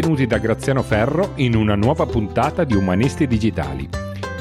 Benvenuti 0.00 0.26
da 0.26 0.38
Graziano 0.38 0.82
Ferro 0.82 1.32
in 1.34 1.54
una 1.54 1.74
nuova 1.74 2.06
puntata 2.06 2.64
di 2.64 2.74
Umanisti 2.74 3.26
Digitali, 3.26 3.86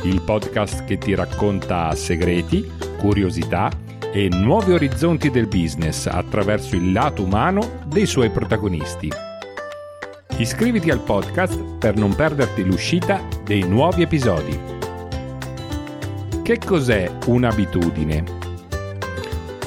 il 0.04 0.22
podcast 0.22 0.86
che 0.86 0.98
ti 0.98 1.14
racconta 1.14 1.94
segreti, 1.96 2.72
curiosità 2.98 3.70
e 4.14 4.30
nuovi 4.30 4.72
orizzonti 4.72 5.30
del 5.30 5.48
business 5.48 6.06
attraverso 6.06 6.78
il 6.78 6.94
lato 6.94 7.24
umano 7.24 7.82
dei 7.88 8.06
suoi 8.06 8.30
protagonisti. 8.30 9.12
Iscriviti 10.38 10.92
al 10.92 11.02
podcast 11.02 11.62
per 11.78 11.98
non 11.98 12.16
perderti 12.16 12.64
l'uscita 12.64 13.22
dei 13.44 13.64
nuovi 13.64 14.04
episodi. 14.04 14.58
Che 16.42 16.58
cos'è 16.58 17.12
un'abitudine? 17.26 18.24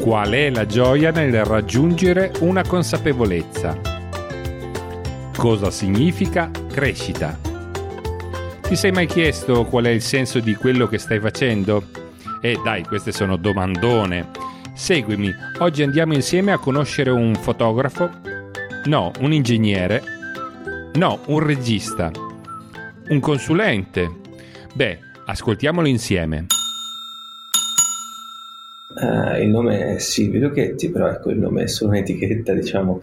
Qual 0.01 0.31
è 0.31 0.49
la 0.49 0.65
gioia 0.65 1.11
nel 1.11 1.45
raggiungere 1.45 2.33
una 2.41 2.65
consapevolezza? 2.67 3.92
Cosa 5.37 5.71
significa 5.71 6.51
crescita? 6.71 7.39
Ti 8.61 8.77
sei 8.77 8.93
mai 8.93 9.07
chiesto 9.07 9.65
qual 9.65 9.87
è 9.87 9.89
il 9.89 10.03
senso 10.03 10.41
di 10.41 10.55
quello 10.55 10.87
che 10.87 10.99
stai 10.99 11.19
facendo? 11.21 11.85
Eh 12.41 12.59
dai, 12.63 12.85
queste 12.85 13.13
sono 13.13 13.37
domandone. 13.37 14.29
Seguimi, 14.75 15.33
oggi 15.59 15.83
andiamo 15.83 16.15
insieme 16.15 16.53
a 16.53 16.59
conoscere 16.59 17.11
un 17.11 17.35
fotografo? 17.35 18.11
No, 18.85 19.11
un 19.21 19.33
ingegnere? 19.33 20.03
No, 20.95 21.21
un 21.27 21.41
regista? 21.41 22.11
Un 23.09 23.21
consulente? 23.21 24.11
Beh, 24.75 24.99
ascoltiamolo 25.27 25.89
insieme. 25.89 26.47
Uh, 28.95 29.41
il 29.41 29.49
nome 29.49 29.95
è 29.95 29.99
Silvio 29.99 30.41
Lucchetti, 30.41 30.91
però 30.91 31.09
ecco 31.09 31.31
il 31.31 31.39
nome 31.39 31.65
è 31.65 31.67
solo 31.67 31.93
un'etichetta, 31.93 32.53
diciamo, 32.53 33.01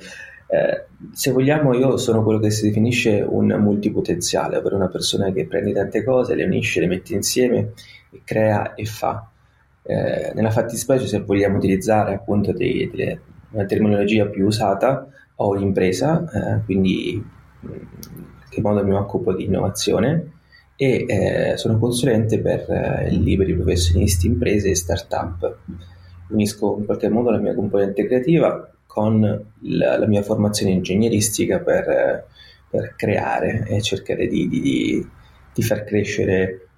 eh, 0.51 0.85
se 1.11 1.31
vogliamo, 1.31 1.75
io 1.75 1.97
sono 1.97 2.23
quello 2.23 2.39
che 2.39 2.49
si 2.49 2.65
definisce 2.65 3.21
un 3.21 3.55
multipotenziale, 3.59 4.57
ovvero 4.57 4.77
una 4.77 4.87
persona 4.87 5.31
che 5.31 5.45
prende 5.45 5.73
tante 5.73 6.03
cose, 6.03 6.33
le 6.33 6.43
unisce, 6.43 6.79
le 6.79 6.87
mette 6.87 7.13
insieme 7.13 7.73
e 8.09 8.21
crea 8.23 8.73
e 8.73 8.85
fa. 8.85 9.29
Eh, 9.83 10.31
nella 10.33 10.49
fattispecie, 10.49 11.05
se 11.05 11.19
vogliamo 11.19 11.57
utilizzare 11.57 12.15
appunto 12.15 12.51
dei, 12.51 12.89
delle, 12.89 13.21
una 13.51 13.65
terminologia 13.65 14.25
più 14.25 14.47
usata, 14.47 15.07
ho 15.35 15.49
un'impresa, 15.49 16.57
eh, 16.57 16.65
quindi 16.65 17.13
in 17.13 17.87
che 18.49 18.61
modo 18.61 18.83
mi 18.83 18.93
occupo 18.93 19.35
di 19.35 19.43
innovazione 19.43 20.31
e 20.75 21.05
eh, 21.07 21.57
sono 21.57 21.77
consulente 21.77 22.39
per 22.39 22.65
eh, 22.71 23.09
liberi 23.11 23.53
professionisti, 23.53 24.25
imprese 24.25 24.71
e 24.71 24.75
start-up. 24.75 25.57
Unisco 26.29 26.77
in 26.79 26.85
qualche 26.85 27.09
modo 27.09 27.29
la 27.29 27.37
mia 27.37 27.53
componente 27.53 28.05
creativa 28.07 28.67
con 28.89 29.21
la, 29.21 29.97
la 29.99 30.07
mia 30.07 30.23
formazione 30.23 30.71
ingegneristica 30.71 31.59
per, 31.59 32.25
per, 32.67 32.95
creare 32.95 33.63
e 33.67 33.83
cercare 33.83 34.25
di, 34.25 34.49
di, 34.49 35.07
di 35.53 35.61
far 35.61 35.83
crescere 35.83 36.69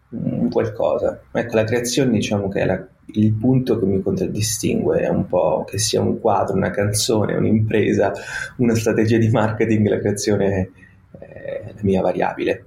qualcosa. 0.51 1.21
Ecco, 1.31 1.55
la 1.55 1.63
creazione 1.63 2.11
diciamo 2.11 2.49
che 2.49 2.59
è 2.59 2.65
la, 2.65 2.85
il 3.13 3.31
punto 3.31 3.79
che 3.79 3.85
mi 3.85 4.01
contraddistingue, 4.01 4.99
è 4.99 5.07
un 5.07 5.25
po' 5.25 5.63
che 5.65 5.77
sia 5.77 6.01
un 6.01 6.19
quadro, 6.19 6.57
una 6.57 6.69
canzone, 6.69 7.33
un'impresa, 7.33 8.11
una 8.57 8.75
strategia 8.75 9.17
di 9.17 9.29
marketing, 9.29 9.87
la 9.87 9.99
creazione 9.99 10.71
è 11.17 11.71
la 11.73 11.81
mia 11.81 12.01
variabile 12.01 12.65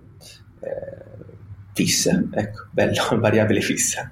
eh, 0.61 1.03
fissa, 1.75 2.23
ecco, 2.33 2.67
bello, 2.71 3.03
variabile 3.21 3.61
fissa. 3.61 4.11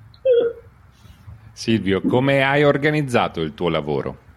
Silvio, 1.55 2.03
come 2.03 2.43
hai 2.43 2.65
organizzato 2.65 3.41
il 3.41 3.55
tuo 3.55 3.71
lavoro? 3.71 4.31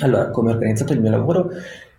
Allora, 0.00 0.30
come 0.30 0.50
ho 0.50 0.54
organizzato 0.54 0.92
il 0.92 1.00
mio 1.00 1.10
lavoro 1.10 1.50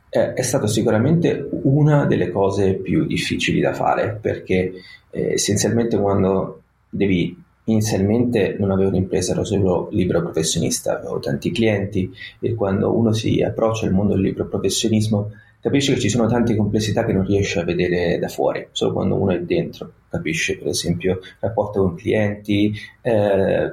eh, 0.09 0.33
è 0.33 0.41
stato 0.41 0.66
sicuramente 0.66 1.47
una 1.64 2.05
delle 2.05 2.31
cose 2.31 2.73
più 2.75 3.05
difficili 3.05 3.59
da 3.59 3.73
fare 3.73 4.17
perché 4.19 4.71
eh, 5.11 5.33
essenzialmente 5.33 5.98
quando 5.98 6.61
devi 6.89 7.43
inizialmente 7.65 8.55
non 8.59 8.71
avevo 8.71 8.89
un'impresa, 8.89 9.33
ero 9.33 9.43
solo 9.43 9.87
libero 9.92 10.21
professionista, 10.21 10.98
avevo 10.98 11.20
tanti 11.20 11.52
clienti 11.52 12.11
e 12.39 12.54
quando 12.55 12.95
uno 12.95 13.11
si 13.11 13.42
approccia 13.42 13.86
al 13.86 13.93
mondo 13.93 14.14
del 14.14 14.23
libero 14.23 14.48
professionismo 14.48 15.32
capisce 15.59 15.93
che 15.93 15.99
ci 15.99 16.09
sono 16.09 16.27
tante 16.27 16.55
complessità 16.55 17.04
che 17.05 17.14
non 17.14 17.26
riesce 17.26 17.59
a 17.59 17.64
vedere 17.64 18.20
da 18.20 18.27
fuori, 18.27 18.67
solo 18.71 18.93
quando 18.93 19.15
uno 19.15 19.32
è 19.32 19.42
dentro 19.42 19.92
capisce 20.09 20.58
per 20.58 20.67
esempio 20.67 21.14
il 21.14 21.36
rapporto 21.39 21.82
con 21.82 21.95
clienti, 21.95 22.73
eh, 23.02 23.71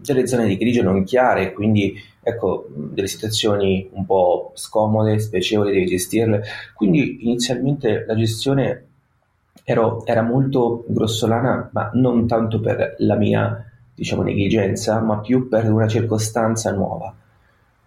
delle 0.00 0.26
zone 0.26 0.46
di 0.46 0.56
grigio 0.56 0.82
non 0.82 1.04
chiare, 1.04 1.52
quindi 1.52 1.94
ecco, 2.28 2.68
delle 2.70 3.08
situazioni 3.08 3.88
un 3.92 4.04
po' 4.04 4.52
scomode, 4.54 5.18
spiacevoli, 5.18 5.72
devi 5.72 5.86
gestirle. 5.86 6.42
Quindi 6.74 7.24
inizialmente 7.24 8.04
la 8.06 8.14
gestione 8.14 8.86
ero, 9.64 10.04
era 10.06 10.22
molto 10.22 10.84
grossolana, 10.88 11.70
ma 11.72 11.90
non 11.94 12.26
tanto 12.26 12.60
per 12.60 12.94
la 12.98 13.16
mia 13.16 13.64
diciamo, 13.94 14.22
negligenza, 14.22 15.00
ma 15.00 15.18
più 15.18 15.48
per 15.48 15.70
una 15.70 15.88
circostanza 15.88 16.72
nuova. 16.72 17.14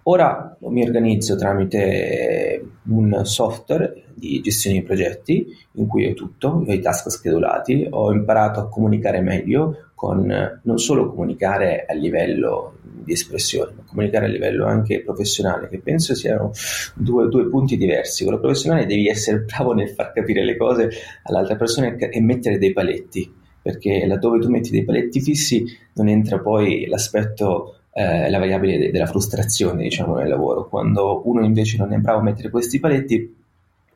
Ora 0.03 0.57
mi 0.61 0.83
organizzo 0.83 1.35
tramite 1.35 2.71
un 2.87 3.21
software 3.23 4.05
di 4.15 4.41
gestione 4.41 4.79
di 4.79 4.83
progetti 4.83 5.47
in 5.73 5.87
cui 5.87 6.09
ho 6.09 6.13
tutto, 6.13 6.63
ho 6.65 6.71
i 6.71 6.79
task 6.79 7.09
schedulati, 7.09 7.87
ho 7.89 8.11
imparato 8.11 8.59
a 8.59 8.67
comunicare 8.67 9.21
meglio 9.21 9.90
con 10.01 10.59
non 10.63 10.79
solo 10.79 11.11
comunicare 11.11 11.85
a 11.87 11.93
livello 11.93 12.77
di 12.81 13.13
espressione, 13.13 13.73
ma 13.75 13.83
comunicare 13.85 14.25
a 14.25 14.29
livello 14.29 14.65
anche 14.65 15.03
professionale, 15.03 15.69
che 15.69 15.77
penso 15.77 16.15
siano 16.15 16.49
due, 16.95 17.27
due, 17.27 17.47
punti 17.47 17.77
diversi. 17.77 18.23
Quello 18.23 18.39
professionale 18.39 18.87
devi 18.87 19.07
essere 19.07 19.41
bravo 19.45 19.73
nel 19.73 19.89
far 19.89 20.11
capire 20.11 20.43
le 20.43 20.57
cose 20.57 20.89
all'altra 21.21 21.55
persona 21.55 21.95
e 21.95 22.19
mettere 22.19 22.57
dei 22.57 22.73
paletti, 22.73 23.31
perché 23.61 24.07
laddove 24.07 24.39
tu 24.39 24.49
metti 24.49 24.71
dei 24.71 24.83
paletti 24.83 25.21
fissi 25.21 25.65
non 25.93 26.07
entra 26.07 26.39
poi 26.39 26.87
l'aspetto 26.87 27.75
eh, 27.93 28.27
la 28.27 28.39
variabile 28.39 28.79
de- 28.79 28.91
della 28.91 29.05
frustrazione, 29.05 29.83
diciamo, 29.83 30.15
nel 30.15 30.29
lavoro. 30.29 30.67
Quando 30.67 31.21
uno 31.25 31.45
invece 31.45 31.77
non 31.77 31.93
è 31.93 31.97
bravo 31.97 32.21
a 32.21 32.23
mettere 32.23 32.49
questi 32.49 32.79
paletti, 32.79 33.35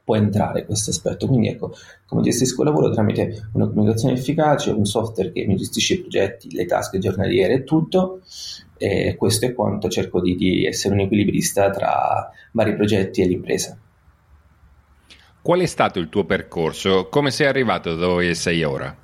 può 0.06 0.16
entrare 0.16 0.66
questo 0.66 0.92
aspetto. 0.92 1.28
Quindi 1.28 1.50
ecco, 1.50 1.76
come 2.06 2.22
gestisco 2.22 2.62
il 2.62 2.70
lavoro 2.70 2.92
tramite 2.92 3.50
una 3.54 3.68
comunicazione 3.68 4.14
efficace, 4.14 4.70
un 4.70 4.86
software 4.86 5.32
che 5.32 5.46
mi 5.46 5.58
gestisce 5.58 5.96
i 5.96 6.00
progetti, 6.00 6.56
le 6.56 6.66
tasche 6.66 7.00
giornaliere 7.00 7.56
e 7.56 7.64
tutto, 7.64 8.22
e 8.78 9.16
questo 9.18 9.48
è 9.48 9.54
quanto 9.54 9.90
cerco 9.90 10.22
di, 10.22 10.36
di 10.36 10.66
essere 10.66 10.94
un 10.94 11.02
equilibrista 11.02 11.72
tra 11.72 12.30
vari 12.52 12.76
progetti 12.76 13.22
e 13.22 13.28
l'impresa. 13.28 13.78
Qual 15.42 15.60
è 15.60 15.66
stato 15.66 16.00
il 16.00 16.10
tuo 16.10 16.24
percorso? 16.24 17.08
Come 17.10 17.32
sei 17.32 17.48
arrivato 17.48 17.96
dove 17.96 18.34
sei 18.36 18.64
ora? 18.64 18.96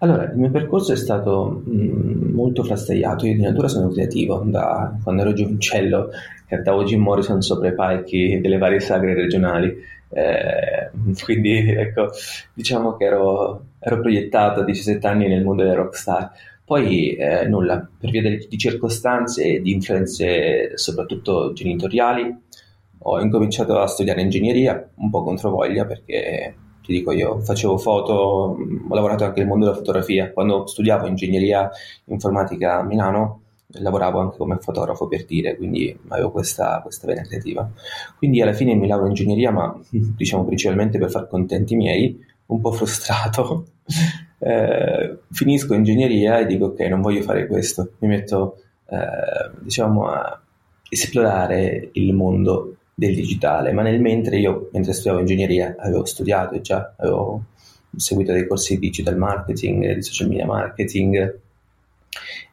Allora, 0.00 0.30
il 0.30 0.36
mio 0.36 0.50
percorso 0.50 0.92
è 0.92 0.96
stato 0.96 1.62
mh, 1.64 1.70
mm, 1.72 2.34
molto 2.34 2.62
frastagliato. 2.62 3.26
Io 3.26 3.34
di 3.34 3.42
natura 3.42 3.66
sono 3.68 3.88
creativo, 3.88 4.42
da 4.44 4.96
quando 5.02 5.22
ero 5.22 5.32
giovincello 5.32 6.10
cantavo 6.46 6.84
Jim 6.84 7.02
Morrison 7.02 7.42
sopra 7.42 7.68
i 7.68 7.74
palchi 7.74 8.40
delle 8.40 8.58
varie 8.58 8.80
sagre 8.80 9.14
regionali. 9.14 9.76
Eh, 10.10 10.90
quindi, 11.24 11.68
ecco, 11.70 12.10
diciamo 12.54 12.96
che 12.96 13.04
ero, 13.04 13.64
ero 13.80 14.00
proiettato 14.00 14.60
a 14.60 14.64
17 14.64 15.04
anni 15.06 15.26
nel 15.26 15.42
mondo 15.42 15.62
delle 15.62 15.74
rockstar. 15.74 16.30
Poi 16.64 17.14
eh, 17.16 17.46
nulla, 17.48 17.86
per 17.98 18.10
via 18.10 18.22
di, 18.22 18.46
di 18.48 18.58
circostanze 18.58 19.42
e 19.44 19.60
di 19.60 19.72
influenze 19.72 20.76
soprattutto 20.76 21.52
genitoriali, 21.52 22.32
ho 22.98 23.20
incominciato 23.20 23.78
a 23.78 23.86
studiare 23.86 24.20
ingegneria, 24.22 24.90
un 24.96 25.10
po' 25.10 25.22
controvoglia 25.22 25.86
perché 25.86 26.54
ti 26.88 26.94
dico 26.94 27.12
io, 27.12 27.38
facevo 27.40 27.76
foto, 27.76 28.12
ho 28.14 28.94
lavorato 28.94 29.24
anche 29.24 29.40
nel 29.40 29.48
mondo 29.48 29.66
della 29.66 29.76
fotografia. 29.76 30.32
Quando 30.32 30.66
studiavo 30.66 31.06
ingegneria 31.06 31.70
informatica 32.06 32.78
a 32.78 32.82
Milano, 32.82 33.42
lavoravo 33.66 34.20
anche 34.20 34.38
come 34.38 34.56
fotografo 34.58 35.06
per 35.06 35.26
dire, 35.26 35.54
quindi 35.56 35.94
avevo 36.08 36.30
questa, 36.30 36.80
questa 36.82 37.06
vena 37.06 37.20
creativa. 37.20 37.70
Quindi 38.16 38.40
alla 38.40 38.54
fine 38.54 38.74
mi 38.74 38.86
lauro 38.86 39.04
in 39.04 39.10
ingegneria, 39.10 39.50
ma 39.50 39.78
diciamo 39.90 40.46
principalmente 40.46 40.98
per 40.98 41.10
far 41.10 41.28
contenti 41.28 41.76
miei, 41.76 42.24
un 42.46 42.60
po' 42.62 42.72
frustrato 42.72 43.66
eh, 44.38 45.18
finisco 45.30 45.74
ingegneria 45.74 46.38
e 46.38 46.46
dico 46.46 46.66
ok, 46.66 46.80
non 46.80 47.02
voglio 47.02 47.20
fare 47.20 47.46
questo, 47.46 47.92
mi 47.98 48.08
metto 48.08 48.62
eh, 48.88 49.50
diciamo 49.60 50.06
a 50.06 50.40
esplorare 50.88 51.90
il 51.92 52.14
mondo 52.14 52.76
del 52.98 53.14
digitale, 53.14 53.70
ma 53.70 53.82
nel 53.82 54.00
mentre 54.00 54.38
io, 54.38 54.70
mentre 54.72 54.92
studiavo 54.92 55.20
ingegneria, 55.20 55.76
avevo 55.78 56.04
studiato 56.04 56.60
già, 56.60 56.94
avevo 56.96 57.44
seguito 57.96 58.32
dei 58.32 58.44
corsi 58.44 58.74
di 58.74 58.80
digital 58.80 59.16
marketing, 59.16 59.94
di 59.94 60.02
social 60.02 60.26
media 60.26 60.46
marketing, 60.46 61.38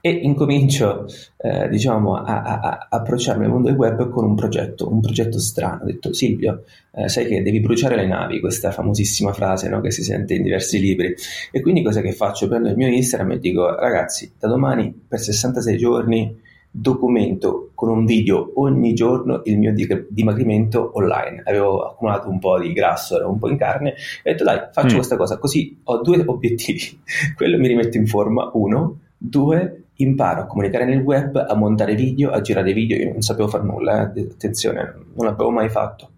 e 0.01 0.09
incomincio 0.11 1.07
eh, 1.37 1.67
diciamo, 1.67 2.13
a, 2.17 2.43
a, 2.43 2.59
a, 2.59 2.87
approcciarmi 2.91 3.45
al 3.45 3.49
mondo 3.49 3.69
del 3.69 3.77
web 3.77 4.07
con 4.11 4.23
un 4.23 4.35
progetto, 4.35 4.87
un 4.87 5.01
progetto 5.01 5.39
strano. 5.39 5.81
Ho 5.81 5.85
detto 5.87 6.13
Silvio, 6.13 6.65
eh, 6.91 7.09
sai 7.09 7.25
che 7.25 7.41
devi 7.41 7.59
bruciare 7.59 7.95
le 7.95 8.05
navi, 8.05 8.39
questa 8.39 8.69
famosissima 8.69 9.33
frase 9.33 9.67
no, 9.67 9.81
che 9.81 9.89
si 9.89 10.03
sente 10.03 10.35
in 10.35 10.43
diversi 10.43 10.79
libri. 10.79 11.15
E 11.51 11.59
quindi 11.59 11.81
cosa 11.81 12.01
che 12.01 12.11
faccio? 12.11 12.47
Prendo 12.47 12.69
il 12.69 12.75
mio 12.75 12.87
Instagram 12.87 13.31
e 13.31 13.39
dico 13.39 13.67
ragazzi, 13.75 14.31
da 14.37 14.47
domani 14.47 14.93
per 15.07 15.19
66 15.19 15.75
giorni 15.75 16.43
documento 16.77 17.71
con 17.73 17.89
un 17.89 18.05
video 18.05 18.51
ogni 18.55 18.93
giorno 18.93 19.41
il 19.45 19.57
mio 19.57 19.73
dimagrimento 20.09 20.91
online. 20.95 21.41
Avevo 21.45 21.85
accumulato 21.85 22.29
un 22.29 22.37
po' 22.37 22.59
di 22.59 22.73
grasso, 22.73 23.15
ero 23.15 23.29
un 23.29 23.39
po' 23.39 23.49
in 23.49 23.57
carne 23.57 23.91
e 24.23 24.29
ho 24.29 24.33
detto 24.33 24.43
dai, 24.43 24.59
faccio 24.73 24.93
mm. 24.93 24.97
questa 24.97 25.15
cosa, 25.15 25.37
così 25.37 25.79
ho 25.83 26.01
due 26.01 26.21
obiettivi. 26.27 26.99
Quello 27.35 27.57
mi 27.57 27.67
rimette 27.67 27.97
in 27.97 28.07
forma, 28.07 28.49
uno, 28.53 28.99
due, 29.17 29.83
imparo 29.95 30.41
a 30.41 30.45
comunicare 30.45 30.83
nel 30.83 30.99
web, 30.99 31.45
a 31.47 31.55
montare 31.55 31.95
video, 31.95 32.31
a 32.31 32.41
girare 32.41 32.73
video, 32.73 32.97
io 32.97 33.11
non 33.13 33.21
sapevo 33.21 33.47
fare 33.47 33.63
nulla, 33.63 34.11
eh? 34.13 34.21
attenzione, 34.21 34.93
non 35.13 35.25
l'avevo 35.25 35.51
mai 35.51 35.69
fatto. 35.69 36.09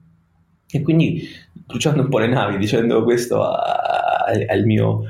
E 0.69 0.81
quindi 0.81 1.23
bruciando 1.53 2.01
un 2.01 2.09
po' 2.09 2.17
le 2.17 2.27
navi, 2.27 2.57
dicendo 2.57 3.03
questo 3.03 3.43
al 3.43 4.63
mio, 4.65 5.03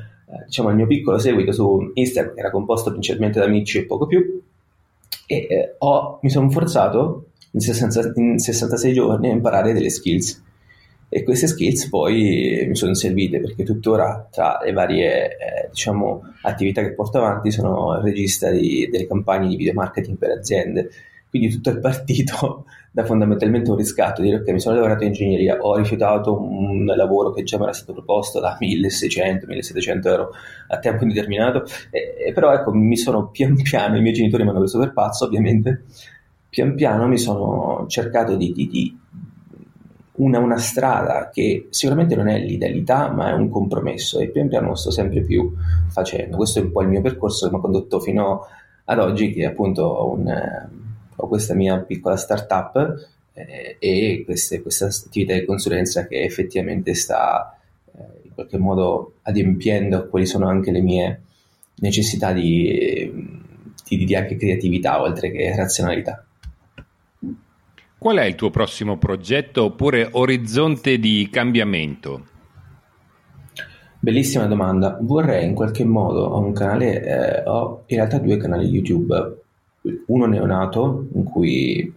diciamo, 0.45 0.69
al 0.69 0.75
mio 0.75 0.87
piccolo 0.87 1.17
seguito 1.17 1.53
su 1.53 1.91
Instagram, 1.93 2.33
che 2.33 2.39
era 2.41 2.51
composto 2.51 2.91
principalmente 2.91 3.39
da 3.39 3.45
amici 3.45 3.77
e 3.77 3.85
poco 3.85 4.05
più, 4.05 4.43
e 5.27 5.35
eh, 5.49 5.75
ho, 5.77 6.19
mi 6.23 6.29
sono 6.29 6.49
forzato 6.49 7.25
in, 7.51 7.59
60, 7.59 8.13
in 8.15 8.39
66 8.39 8.93
giorni 8.93 9.29
a 9.29 9.33
imparare 9.33 9.73
delle 9.73 9.89
skills. 9.89 10.43
E 11.09 11.23
queste 11.23 11.47
skills 11.47 11.87
poi 11.89 12.65
mi 12.67 12.75
sono 12.75 12.93
servite 12.93 13.39
perché 13.39 13.63
tuttora 13.63 14.27
tra 14.31 14.59
le 14.63 14.73
varie 14.73 15.37
eh, 15.37 15.67
diciamo, 15.69 16.21
attività 16.41 16.81
che 16.81 16.93
porto 16.93 17.19
avanti 17.19 17.51
sono 17.51 17.95
il 17.95 18.03
regista 18.03 18.49
di, 18.49 18.89
delle 18.91 19.07
campagne 19.07 19.49
di 19.49 19.55
video 19.57 19.73
marketing 19.73 20.17
per 20.17 20.31
aziende. 20.31 20.89
Quindi 21.29 21.49
tutto 21.49 21.69
è 21.69 21.77
partito 21.79 22.65
da 22.91 23.05
fondamentalmente 23.05 23.69
un 23.69 23.77
riscatto, 23.77 24.21
dire 24.21 24.37
ok 24.37 24.49
mi 24.49 24.59
sono 24.59 24.75
lavorato 24.75 25.03
in 25.03 25.09
ingegneria, 25.09 25.57
ho 25.59 25.75
rifiutato 25.75 26.39
un 26.41 26.85
lavoro 26.85 27.31
che 27.31 27.43
già 27.43 27.57
mi 27.57 27.63
era 27.63 27.73
stato 27.73 27.93
proposto 27.93 28.39
da 28.39 28.57
1600-1700 28.59 30.07
euro 30.07 30.31
a 30.69 30.79
tempo 30.79 31.03
indeterminato, 31.03 31.63
e, 31.91 32.15
e 32.27 32.33
però 32.33 32.53
ecco 32.53 32.73
mi 32.73 32.97
sono 32.97 33.27
pian 33.27 33.61
piano, 33.61 33.97
i 33.97 34.01
miei 34.01 34.13
genitori 34.13 34.43
mi 34.43 34.49
hanno 34.49 34.59
preso 34.59 34.79
per 34.79 34.93
pazzo 34.93 35.25
ovviamente, 35.25 35.83
pian 36.49 36.75
piano 36.75 37.07
mi 37.07 37.17
sono 37.17 37.85
cercato 37.87 38.35
di, 38.35 38.51
di, 38.51 38.67
di 38.67 38.99
una, 40.17 40.39
una, 40.39 40.57
strada 40.57 41.29
che 41.31 41.67
sicuramente 41.69 42.15
non 42.15 42.27
è 42.27 42.39
l'idealità, 42.39 43.11
ma 43.11 43.29
è 43.29 43.33
un 43.33 43.49
compromesso 43.49 44.19
e 44.19 44.29
pian 44.29 44.47
piano 44.47 44.69
lo 44.69 44.75
sto 44.75 44.89
sempre 44.89 45.21
più 45.21 45.53
facendo. 45.89 46.37
Questo 46.37 46.57
è 46.59 46.63
un 46.63 46.71
po' 46.71 46.81
il 46.81 46.87
mio 46.87 47.01
percorso 47.01 47.45
che 47.45 47.51
mi 47.51 47.59
ha 47.59 47.61
condotto 47.61 47.99
fino 47.99 48.47
ad 48.85 48.99
oggi, 48.99 49.31
che 49.31 49.41
è 49.41 49.45
appunto 49.45 50.09
un, 50.11 50.25
ho 51.17 51.27
questa 51.27 51.53
mia 51.53 51.79
piccola 51.79 52.15
startup 52.15 52.95
eh, 53.33 53.77
e 53.79 54.23
queste, 54.25 54.61
questa 54.61 54.85
attività 54.85 55.33
di 55.33 55.45
consulenza 55.45 56.07
che 56.07 56.23
effettivamente 56.23 56.93
sta 56.93 57.57
eh, 57.95 58.01
in 58.23 58.33
qualche 58.33 58.57
modo 58.57 59.15
adempiendo 59.23 59.97
a 59.97 60.03
quali 60.03 60.25
sono 60.25 60.47
anche 60.47 60.71
le 60.71 60.81
mie 60.81 61.21
necessità 61.79 62.31
di, 62.33 63.11
di, 63.87 64.05
di 64.05 64.15
anche 64.15 64.37
creatività 64.37 65.01
oltre 65.01 65.31
che 65.31 65.55
razionalità. 65.55 66.23
Qual 67.99 68.17
è 68.17 68.25
il 68.25 68.35
tuo 68.35 68.51
prossimo 68.51 68.97
progetto 68.97 69.63
oppure 69.63 70.07
orizzonte 70.11 70.99
di 70.99 71.27
cambiamento? 71.31 72.25
Bellissima 73.99 74.45
domanda. 74.45 74.99
Vorrei 75.01 75.45
in 75.45 75.55
qualche 75.55 75.83
modo, 75.83 76.25
ho 76.25 76.39
un 76.39 76.53
canale, 76.53 77.03
eh, 77.03 77.43
ho 77.49 77.83
in 77.87 77.97
realtà 77.97 78.19
due 78.19 78.37
canali 78.37 78.67
YouTube 78.67 79.45
uno 80.07 80.25
neonato 80.25 81.07
in 81.13 81.23
cui 81.23 81.93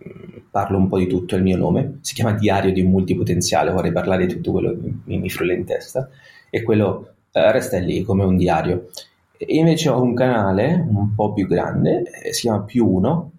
parlo 0.50 0.78
un 0.78 0.88
po' 0.88 0.98
di 0.98 1.06
tutto, 1.06 1.34
è 1.34 1.38
il 1.38 1.44
mio 1.44 1.56
nome, 1.56 1.98
si 2.00 2.14
chiama 2.14 2.32
Diario 2.32 2.72
di 2.72 2.80
un 2.80 2.90
multipotenziale, 2.90 3.70
vorrei 3.70 3.92
parlare 3.92 4.26
di 4.26 4.34
tutto 4.34 4.50
quello 4.52 4.70
che 4.70 4.92
mi, 5.04 5.18
mi 5.18 5.30
frulla 5.30 5.52
in 5.52 5.64
testa, 5.64 6.08
e 6.50 6.62
quello 6.62 7.12
eh, 7.30 7.52
resta 7.52 7.78
lì 7.78 8.02
come 8.02 8.24
un 8.24 8.36
diario. 8.36 8.88
E 9.36 9.56
invece 9.56 9.88
ho 9.88 10.02
un 10.02 10.14
canale 10.14 10.84
un 10.86 11.14
po' 11.14 11.32
più 11.32 11.46
grande, 11.46 12.02
eh, 12.22 12.32
si 12.32 12.42
chiama 12.42 12.62
Più 12.62 12.86
Uno. 12.86 13.30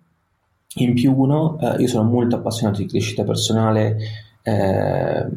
In 0.75 0.93
Più 0.93 1.13
Uno 1.13 1.59
eh, 1.59 1.81
io 1.81 1.87
sono 1.87 2.09
molto 2.09 2.37
appassionato 2.37 2.79
di 2.79 2.87
crescita 2.87 3.23
personale, 3.23 3.97
eh, 4.41 5.27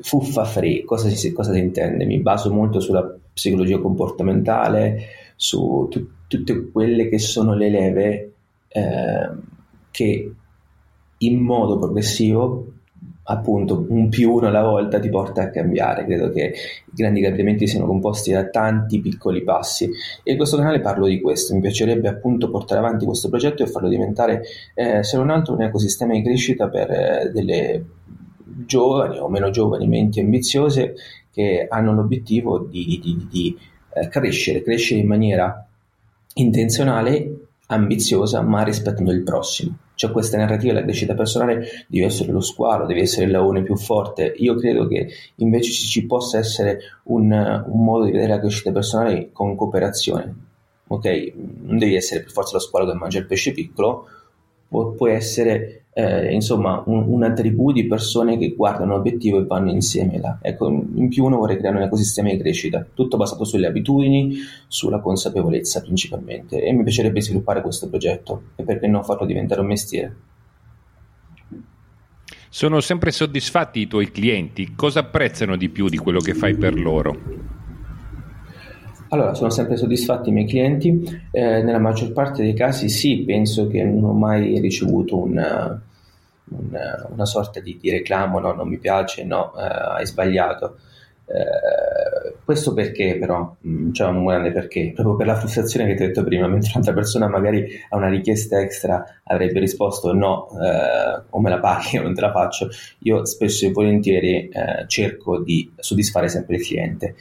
fuffa 0.00 0.44
free, 0.44 0.84
cosa 0.84 1.08
si, 1.08 1.32
cosa 1.32 1.52
si 1.52 1.58
intende? 1.58 2.04
Mi 2.04 2.20
baso 2.20 2.52
molto 2.52 2.78
sulla 2.78 3.02
psicologia 3.32 3.78
comportamentale, 3.78 5.00
su 5.36 5.88
tu, 5.90 6.08
tutte 6.26 6.70
quelle 6.70 7.08
che 7.08 7.18
sono 7.18 7.54
le 7.54 7.70
leve 7.70 8.32
eh, 8.68 9.30
che 9.90 10.32
in 11.18 11.38
modo 11.38 11.78
progressivo 11.78 12.72
appunto 13.26 13.86
un 13.88 14.08
più 14.08 14.32
uno 14.32 14.48
alla 14.48 14.62
volta 14.62 14.98
ti 14.98 15.08
porta 15.08 15.42
a 15.42 15.50
cambiare. 15.50 16.04
Credo 16.04 16.30
che 16.30 16.52
i 16.86 16.92
grandi 16.92 17.20
cambiamenti 17.20 17.66
siano 17.66 17.86
composti 17.86 18.32
da 18.32 18.48
tanti 18.48 19.00
piccoli 19.00 19.42
passi 19.42 19.88
e 20.22 20.32
in 20.32 20.36
questo 20.36 20.56
canale 20.56 20.80
parlo 20.80 21.06
di 21.06 21.20
questo. 21.20 21.54
Mi 21.54 21.60
piacerebbe 21.60 22.08
appunto 22.08 22.50
portare 22.50 22.80
avanti 22.80 23.04
questo 23.04 23.28
progetto 23.28 23.62
e 23.62 23.66
farlo 23.66 23.88
diventare, 23.88 24.42
eh, 24.74 25.02
se 25.02 25.16
non 25.16 25.30
altro, 25.30 25.54
un 25.54 25.62
ecosistema 25.62 26.12
di 26.12 26.22
crescita 26.22 26.68
per 26.68 26.90
eh, 26.90 27.30
delle 27.32 27.84
giovani 28.66 29.18
o 29.18 29.28
meno 29.28 29.50
giovani 29.50 29.86
menti 29.86 30.20
ambiziose 30.20 30.94
che 31.30 31.66
hanno 31.68 31.92
l'obiettivo 31.92 32.60
di, 32.60 33.00
di, 33.02 33.26
di 33.28 33.58
eh, 33.94 34.08
crescere, 34.08 34.62
crescere 34.62 35.00
in 35.00 35.06
maniera 35.06 35.66
intenzionale, 36.34 37.46
ambiziosa, 37.66 38.42
ma 38.42 38.62
rispettando 38.62 39.12
il 39.12 39.22
prossimo. 39.22 39.78
C'è 39.94 40.10
questa 40.10 40.36
narrativa 40.36 40.72
della 40.72 40.84
crescita 40.84 41.14
personale, 41.14 41.86
devi 41.86 42.04
essere 42.04 42.32
lo 42.32 42.40
squalo, 42.40 42.86
devi 42.86 43.00
essere 43.00 43.26
il 43.26 43.30
leone 43.30 43.62
più 43.62 43.76
forte. 43.76 44.34
Io 44.38 44.54
credo 44.56 44.88
che 44.88 45.08
invece 45.36 45.70
ci 45.72 46.04
possa 46.06 46.38
essere 46.38 46.80
un, 47.04 47.30
un 47.32 47.84
modo 47.84 48.04
di 48.04 48.10
vedere 48.10 48.34
la 48.34 48.40
crescita 48.40 48.72
personale 48.72 49.30
con 49.32 49.54
cooperazione. 49.54 50.34
Ok, 50.86 51.32
non 51.62 51.78
devi 51.78 51.94
essere 51.94 52.22
per 52.22 52.32
forza 52.32 52.54
lo 52.54 52.58
squalo 52.58 52.90
che 52.90 52.98
mangia 52.98 53.18
il 53.18 53.26
pesce 53.26 53.52
piccolo, 53.52 54.06
pu- 54.74 54.96
puoi 54.96 55.12
essere 55.12 55.84
eh, 55.92 56.32
insomma 56.32 56.82
un, 56.86 57.04
una 57.06 57.32
tribù 57.32 57.70
di 57.70 57.86
persone 57.86 58.36
che 58.36 58.54
guardano 58.56 58.96
l'obiettivo 58.96 59.38
e 59.38 59.46
vanno 59.46 59.70
insieme 59.70 60.18
là. 60.18 60.38
Ecco, 60.42 60.68
in 60.68 61.08
più 61.08 61.24
uno 61.24 61.36
vorrei 61.36 61.58
creare 61.58 61.76
un 61.76 61.84
ecosistema 61.84 62.30
di 62.30 62.38
crescita, 62.38 62.84
tutto 62.92 63.16
basato 63.16 63.44
sulle 63.44 63.68
abitudini, 63.68 64.34
sulla 64.66 64.98
consapevolezza 64.98 65.80
principalmente 65.80 66.60
e 66.60 66.72
mi 66.72 66.82
piacerebbe 66.82 67.22
sviluppare 67.22 67.62
questo 67.62 67.88
progetto 67.88 68.42
e 68.56 68.64
perché 68.64 68.88
non 68.88 69.04
farlo 69.04 69.24
diventare 69.24 69.60
un 69.60 69.68
mestiere. 69.68 70.16
Sono 72.48 72.80
sempre 72.80 73.10
soddisfatti 73.12 73.80
i 73.80 73.86
tuoi 73.86 74.10
clienti? 74.10 74.74
Cosa 74.74 75.00
apprezzano 75.00 75.56
di 75.56 75.68
più 75.68 75.88
di 75.88 75.96
quello 75.96 76.20
che 76.20 76.34
fai 76.34 76.54
per 76.56 76.78
loro? 76.78 77.53
Allora, 79.14 79.32
sono 79.34 79.50
sempre 79.50 79.76
soddisfatti 79.76 80.30
i 80.30 80.32
miei 80.32 80.44
clienti, 80.44 81.22
eh, 81.30 81.62
nella 81.62 81.78
maggior 81.78 82.10
parte 82.10 82.42
dei 82.42 82.52
casi 82.52 82.88
sì, 82.88 83.22
penso 83.24 83.68
che 83.68 83.84
non 83.84 84.02
ho 84.02 84.12
mai 84.12 84.58
ricevuto 84.58 85.16
una, 85.22 85.80
una, 86.46 87.06
una 87.08 87.24
sorta 87.24 87.60
di, 87.60 87.78
di, 87.80 87.90
reclamo, 87.90 88.40
no, 88.40 88.52
non 88.54 88.66
mi 88.66 88.78
piace, 88.78 89.22
no, 89.22 89.54
eh, 89.56 89.62
hai 89.62 90.06
sbagliato. 90.06 90.78
Eh, 91.26 92.34
questo 92.44 92.74
perché 92.74 93.16
però, 93.16 93.54
mm, 93.64 93.92
c'è 93.92 94.04
un 94.04 94.26
grande 94.26 94.50
perché, 94.50 94.90
proprio 94.92 95.14
per 95.14 95.26
la 95.26 95.36
frustrazione 95.36 95.86
che 95.86 95.94
ti 95.94 96.02
ho 96.02 96.06
detto 96.06 96.24
prima, 96.24 96.48
mentre 96.48 96.72
un'altra 96.74 96.92
persona 96.92 97.28
magari 97.28 97.64
a 97.90 97.96
una 97.96 98.08
richiesta 98.08 98.58
extra 98.58 99.20
avrebbe 99.22 99.60
risposto 99.60 100.12
no, 100.12 100.48
eh, 100.60 101.22
o 101.30 101.40
me 101.40 101.50
la 101.50 101.60
paghi 101.60 101.98
o 101.98 102.02
non 102.02 102.14
te 102.14 102.20
la 102.20 102.32
faccio, 102.32 102.68
io 103.02 103.24
spesso 103.26 103.64
e 103.64 103.70
volentieri 103.70 104.48
eh, 104.48 104.84
cerco 104.88 105.40
di 105.40 105.72
soddisfare 105.76 106.28
sempre 106.28 106.56
il 106.56 106.66
cliente 106.66 107.14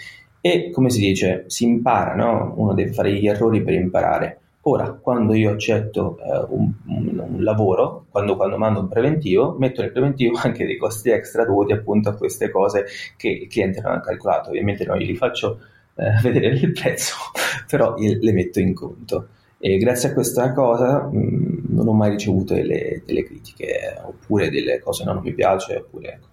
e 0.45 0.71
come 0.71 0.89
si 0.89 0.99
dice, 0.99 1.45
si 1.47 1.63
impara, 1.63 2.15
no? 2.15 2.53
Uno 2.57 2.73
deve 2.73 2.91
fare 2.91 3.13
gli 3.13 3.27
errori 3.27 3.63
per 3.63 3.75
imparare. 3.75 4.39
Ora, 4.63 4.91
quando 4.91 5.33
io 5.33 5.51
accetto 5.51 6.17
eh, 6.17 6.45
un, 6.49 6.69
un, 6.85 7.35
lavoro, 7.41 8.07
quando, 8.09 8.35
quando, 8.35 8.57
mando 8.57 8.81
un 8.81 8.89
preventivo, 8.89 9.55
metto 9.57 9.79
nel 9.79 9.93
preventivo 9.93 10.37
anche 10.43 10.65
dei 10.65 10.75
costi 10.75 11.11
extra 11.11 11.45
dovuti 11.45 11.71
appunto 11.71 12.09
a 12.09 12.15
queste 12.15 12.49
cose 12.49 12.85
che 13.15 13.29
il 13.29 13.47
cliente 13.47 13.79
non 13.79 13.93
ha 13.93 14.01
calcolato. 14.01 14.49
Ovviamente 14.49 14.83
non 14.83 14.97
glieli 14.97 15.15
faccio 15.15 15.59
eh, 15.95 16.11
vedere 16.21 16.55
il 16.55 16.73
prezzo, 16.73 17.15
però 17.69 17.95
le 17.97 18.33
metto 18.33 18.59
in 18.59 18.73
conto. 18.73 19.27
E 19.57 19.77
grazie 19.77 20.09
a 20.09 20.13
questa 20.13 20.51
cosa 20.51 21.07
mh, 21.09 21.17
mm, 21.17 21.55
non 21.69 21.87
ho 21.87 21.93
mai 21.93 22.09
ricevuto 22.09 22.53
delle, 22.53 23.01
delle 23.05 23.23
critiche, 23.23 23.97
oppure 24.03 24.49
delle 24.49 24.79
cose 24.79 25.05
no, 25.05 25.13
non 25.13 25.23
mi 25.23 25.31
piace, 25.31 25.77
oppure 25.77 26.07
ecco. 26.09 26.31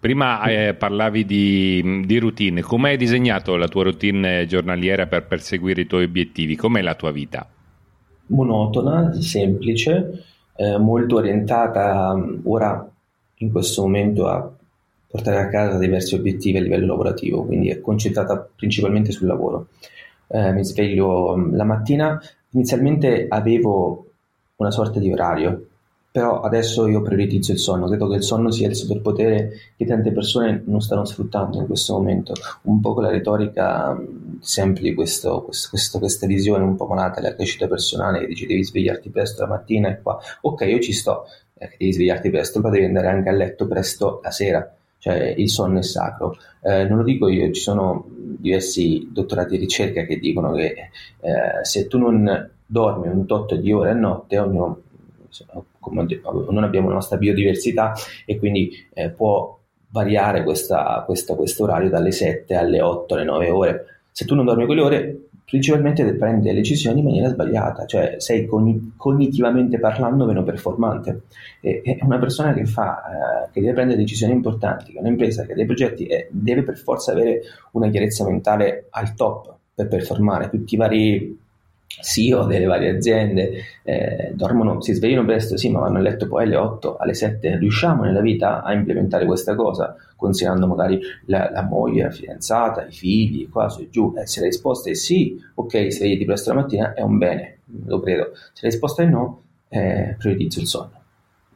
Prima 0.00 0.42
eh, 0.44 0.72
parlavi 0.72 1.26
di, 1.26 2.04
di 2.06 2.18
routine, 2.18 2.62
come 2.62 2.88
hai 2.88 2.96
disegnato 2.96 3.56
la 3.56 3.68
tua 3.68 3.82
routine 3.82 4.46
giornaliera 4.46 5.06
per 5.06 5.26
perseguire 5.26 5.82
i 5.82 5.86
tuoi 5.86 6.04
obiettivi? 6.04 6.56
Com'è 6.56 6.80
la 6.80 6.94
tua 6.94 7.10
vita? 7.10 7.46
Monotona, 8.28 9.12
semplice, 9.20 10.24
eh, 10.56 10.78
molto 10.78 11.16
orientata 11.16 12.16
ora 12.44 12.90
in 13.34 13.52
questo 13.52 13.82
momento 13.82 14.26
a 14.26 14.50
portare 15.06 15.36
a 15.36 15.48
casa 15.48 15.76
diversi 15.76 16.14
obiettivi 16.14 16.56
a 16.56 16.62
livello 16.62 16.86
lavorativo, 16.86 17.44
quindi 17.44 17.68
è 17.68 17.82
concentrata 17.82 18.48
principalmente 18.56 19.12
sul 19.12 19.26
lavoro. 19.26 19.66
Eh, 20.28 20.52
mi 20.52 20.64
sveglio 20.64 21.36
la 21.52 21.64
mattina, 21.64 22.18
inizialmente 22.52 23.26
avevo 23.28 24.06
una 24.56 24.70
sorta 24.70 24.98
di 24.98 25.12
orario, 25.12 25.66
però 26.12 26.40
adesso 26.40 26.88
io 26.88 27.02
prioritizzo 27.02 27.52
il 27.52 27.58
sonno, 27.58 27.86
credo 27.86 28.08
che 28.08 28.16
il 28.16 28.24
sonno 28.24 28.50
sia 28.50 28.68
il 28.68 28.74
superpotere 28.74 29.52
che 29.76 29.84
tante 29.84 30.10
persone 30.10 30.62
non 30.66 30.80
stanno 30.80 31.04
sfruttando 31.04 31.58
in 31.58 31.66
questo 31.66 31.92
momento, 31.94 32.32
un 32.62 32.80
po' 32.80 32.94
con 32.94 33.04
la 33.04 33.10
retorica 33.10 33.96
sempre 34.40 34.82
di 34.82 34.94
questo, 34.94 35.48
questo, 35.68 35.98
questa 35.98 36.26
visione 36.26 36.64
un 36.64 36.74
po' 36.74 36.86
malata 36.86 37.20
della 37.20 37.34
crescita 37.34 37.68
personale 37.68 38.20
che 38.20 38.26
dice 38.26 38.46
devi 38.46 38.64
svegliarti 38.64 39.10
presto 39.10 39.42
la 39.42 39.48
mattina 39.48 39.88
e 39.88 40.00
qua, 40.02 40.18
ok 40.40 40.60
io 40.62 40.80
ci 40.80 40.92
sto, 40.92 41.26
eh, 41.54 41.70
devi 41.78 41.92
svegliarti 41.92 42.30
presto, 42.30 42.60
ma 42.60 42.70
devi 42.70 42.86
andare 42.86 43.06
anche 43.06 43.28
a 43.28 43.32
letto 43.32 43.68
presto 43.68 44.20
la 44.22 44.32
sera, 44.32 44.74
cioè 44.98 45.34
il 45.36 45.48
sonno 45.48 45.78
è 45.78 45.82
sacro. 45.82 46.36
Eh, 46.62 46.84
non 46.84 46.98
lo 46.98 47.04
dico 47.04 47.28
io, 47.28 47.52
ci 47.52 47.60
sono 47.60 48.06
diversi 48.08 49.08
dottorati 49.12 49.50
di 49.50 49.58
ricerca 49.58 50.02
che 50.02 50.18
dicono 50.18 50.52
che 50.52 50.90
eh, 51.20 51.64
se 51.64 51.86
tu 51.86 51.98
non 51.98 52.50
dormi 52.66 53.08
un 53.08 53.26
tot 53.26 53.54
di 53.54 53.72
ore 53.72 53.90
a 53.90 53.94
notte, 53.94 54.38
ognuno, 54.38 54.80
non 55.88 56.64
abbiamo 56.64 56.88
la 56.88 56.94
nostra 56.94 57.16
biodiversità 57.16 57.92
e 58.26 58.38
quindi 58.38 58.70
eh, 58.92 59.10
può 59.10 59.58
variare 59.90 60.42
questo 60.42 61.64
orario 61.64 61.88
dalle 61.88 62.12
7 62.12 62.54
alle 62.54 62.80
8, 62.80 63.14
alle 63.14 63.24
9 63.24 63.50
ore. 63.50 63.84
Se 64.12 64.24
tu 64.24 64.34
non 64.34 64.44
dormi 64.44 64.66
quelle 64.66 64.82
ore, 64.82 65.20
principalmente 65.50 66.04
prendi 66.14 66.46
le 66.46 66.54
decisioni 66.54 67.00
in 67.00 67.06
maniera 67.06 67.28
sbagliata, 67.28 67.84
cioè 67.84 68.14
sei 68.18 68.46
cognitivamente 68.46 69.80
parlando 69.80 70.24
meno 70.24 70.44
performante. 70.44 71.22
E, 71.60 71.82
e 71.84 71.98
una 72.02 72.18
persona 72.18 72.52
che, 72.52 72.64
fa, 72.66 73.02
eh, 73.46 73.50
che 73.50 73.60
deve 73.60 73.72
prendere 73.72 73.98
decisioni 73.98 74.32
importanti, 74.32 74.92
che 74.92 74.98
è 74.98 75.00
un'impresa, 75.00 75.44
che 75.44 75.52
ha 75.52 75.56
dei 75.56 75.66
progetti, 75.66 76.06
eh, 76.06 76.28
deve 76.30 76.62
per 76.62 76.78
forza 76.78 77.10
avere 77.10 77.40
una 77.72 77.88
chiarezza 77.88 78.24
mentale 78.24 78.86
al 78.90 79.14
top 79.14 79.56
per 79.74 79.88
performare. 79.88 80.50
Tutti 80.50 80.74
i 80.74 80.78
vari 80.78 81.39
CEO 82.00 82.44
delle 82.44 82.66
varie 82.66 82.90
aziende 82.90 83.62
eh, 83.82 84.30
dormono, 84.34 84.80
si 84.80 84.92
svegliano 84.92 85.24
presto, 85.24 85.56
sì, 85.56 85.70
ma 85.70 85.80
vanno 85.80 85.98
a 85.98 86.00
letto 86.00 86.28
poi 86.28 86.44
alle 86.44 86.56
8, 86.56 86.96
alle 86.96 87.14
7. 87.14 87.58
Riusciamo 87.58 88.04
nella 88.04 88.20
vita 88.20 88.62
a 88.62 88.72
implementare 88.72 89.26
questa 89.26 89.54
cosa, 89.56 89.96
considerando 90.16 90.66
magari 90.66 91.00
la, 91.26 91.50
la 91.50 91.62
moglie, 91.62 92.04
la 92.04 92.10
fidanzata, 92.10 92.86
i 92.86 92.92
figli, 92.92 93.48
qua 93.48 93.68
su 93.68 93.82
e 93.82 93.88
giù? 93.90 94.14
Eh, 94.16 94.26
se 94.26 94.40
la 94.40 94.46
risposta 94.46 94.88
è 94.88 94.94
sì, 94.94 95.38
ok, 95.54 95.90
svegliati 95.90 96.24
presto 96.24 96.54
la 96.54 96.60
mattina 96.60 96.94
è 96.94 97.02
un 97.02 97.18
bene, 97.18 97.58
lo 97.86 98.00
credo. 98.00 98.30
Se 98.52 98.60
la 98.66 98.68
risposta 98.68 99.02
è 99.02 99.06
no, 99.06 99.42
eh, 99.68 100.14
priorizzo 100.18 100.60
il 100.60 100.66
sonno. 100.66 100.98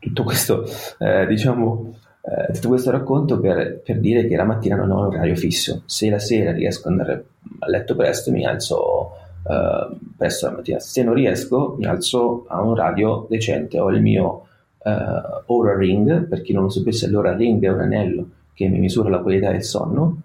Tutto 0.00 0.22
questo, 0.24 0.66
eh, 0.98 1.26
diciamo, 1.26 1.94
eh, 2.22 2.52
tutto 2.52 2.68
questo 2.68 2.90
racconto 2.90 3.38
per, 3.38 3.80
per, 3.82 3.98
dire 4.00 4.26
che 4.26 4.36
la 4.36 4.44
mattina 4.44 4.76
non 4.76 4.90
ho 4.90 5.00
un 5.00 5.06
orario 5.06 5.36
fisso. 5.36 5.82
Se 5.86 6.10
la 6.10 6.18
sera 6.18 6.52
riesco 6.52 6.88
ad 6.88 6.98
andare 6.98 7.24
a 7.60 7.68
letto 7.68 7.94
presto, 7.96 8.30
mi 8.30 8.44
alzo 8.44 9.12
uh, 9.44 9.96
presto 10.16 10.46
la 10.46 10.52
mattina. 10.52 10.78
Se 10.78 11.02
non 11.02 11.14
riesco, 11.14 11.76
mi 11.78 11.84
alzo 11.86 12.44
a 12.48 12.62
un 12.62 12.74
radio 12.74 13.26
decente. 13.28 13.78
Ho 13.78 13.90
il 13.90 14.00
mio 14.00 14.46
uh, 14.78 14.90
Aura 15.46 15.76
Ring, 15.76 16.26
per 16.26 16.42
chi 16.42 16.52
non 16.52 16.64
lo 16.64 16.68
sapesse, 16.70 17.10
l'Aura 17.10 17.36
Ring 17.36 17.62
è 17.62 17.68
un 17.68 17.80
anello 17.80 18.28
che 18.54 18.68
mi 18.68 18.78
misura 18.78 19.08
la 19.08 19.18
qualità 19.18 19.50
del 19.50 19.64
sonno 19.64 20.20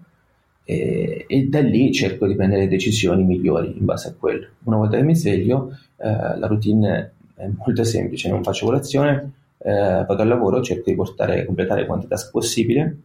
e, 0.64 1.24
e, 1.26 1.48
da 1.48 1.60
lì 1.60 1.92
cerco 1.92 2.26
di 2.28 2.36
prendere 2.36 2.68
decisioni 2.68 3.24
migliori 3.24 3.76
in 3.76 3.84
base 3.84 4.08
a 4.08 4.14
quello. 4.16 4.46
Una 4.64 4.76
volta 4.76 4.96
che 4.96 5.02
mi 5.02 5.16
sveglio, 5.16 5.76
uh, 5.96 6.38
la 6.38 6.46
routine 6.46 7.12
è 7.34 7.48
molto 7.56 7.84
semplice, 7.84 8.28
non 8.28 8.42
faccio 8.42 8.66
colazione, 8.66 9.32
vado 9.62 10.22
al 10.22 10.28
lavoro, 10.28 10.62
cerco 10.62 10.88
di 10.88 10.96
portare, 10.96 11.44
completare 11.44 11.84
quante 11.84 12.06
task 12.06 12.30
possibile, 12.30 12.96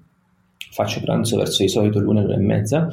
faccio 0.72 1.02
pranzo 1.02 1.38
verso 1.38 1.64
di 1.64 1.70
solito 1.70 2.00
l'una 2.00 2.22
l'una 2.22 2.36
e 2.36 2.40
mezza, 2.40 2.88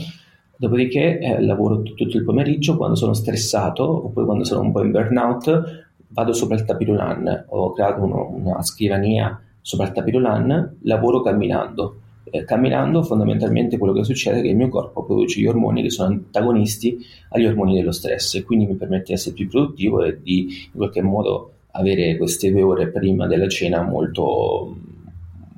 Dopodiché 0.62 1.18
eh, 1.18 1.42
lavoro 1.42 1.82
tutto, 1.82 2.04
tutto, 2.04 2.16
il 2.16 2.22
pomeriggio, 2.22 2.76
quando 2.76 2.94
sono 2.94 3.14
stressato 3.14 3.82
oppure 3.82 4.24
quando 4.24 4.44
sono 4.44 4.60
un 4.60 4.70
po' 4.70 4.80
in 4.84 4.92
burnout, 4.92 5.86
vado 6.10 6.32
sopra 6.32 6.54
il 6.54 6.64
tapirulan. 6.64 7.46
Ho 7.48 7.72
creato 7.72 8.04
uno, 8.04 8.32
una 8.32 8.62
scrivania 8.62 9.42
sopra 9.60 9.86
il 9.86 9.92
tapirulan, 9.92 10.76
lavoro 10.82 11.20
camminando. 11.20 11.96
Eh, 12.30 12.44
camminando 12.44 13.02
fondamentalmente 13.02 13.76
quello 13.76 13.92
che 13.92 14.04
succede 14.04 14.38
è 14.38 14.42
che 14.42 14.50
il 14.50 14.56
mio 14.56 14.68
corpo 14.68 15.02
produce 15.02 15.40
gli 15.40 15.48
ormoni 15.48 15.82
che 15.82 15.90
sono 15.90 16.10
antagonisti 16.10 16.96
agli 17.30 17.44
ormoni 17.46 17.74
dello 17.74 17.90
stress 17.90 18.36
e 18.36 18.44
quindi 18.44 18.66
mi 18.66 18.76
permette 18.76 19.06
di 19.06 19.12
essere 19.14 19.34
più 19.34 19.48
produttivo 19.48 20.04
e 20.04 20.20
di 20.22 20.42
in 20.42 20.76
qualche 20.76 21.02
modo 21.02 21.54
avere 21.72 22.16
queste 22.16 22.52
due 22.52 22.62
ore 22.62 22.86
prima 22.86 23.26
della 23.26 23.48
cena 23.48 23.82
molto 23.82 24.76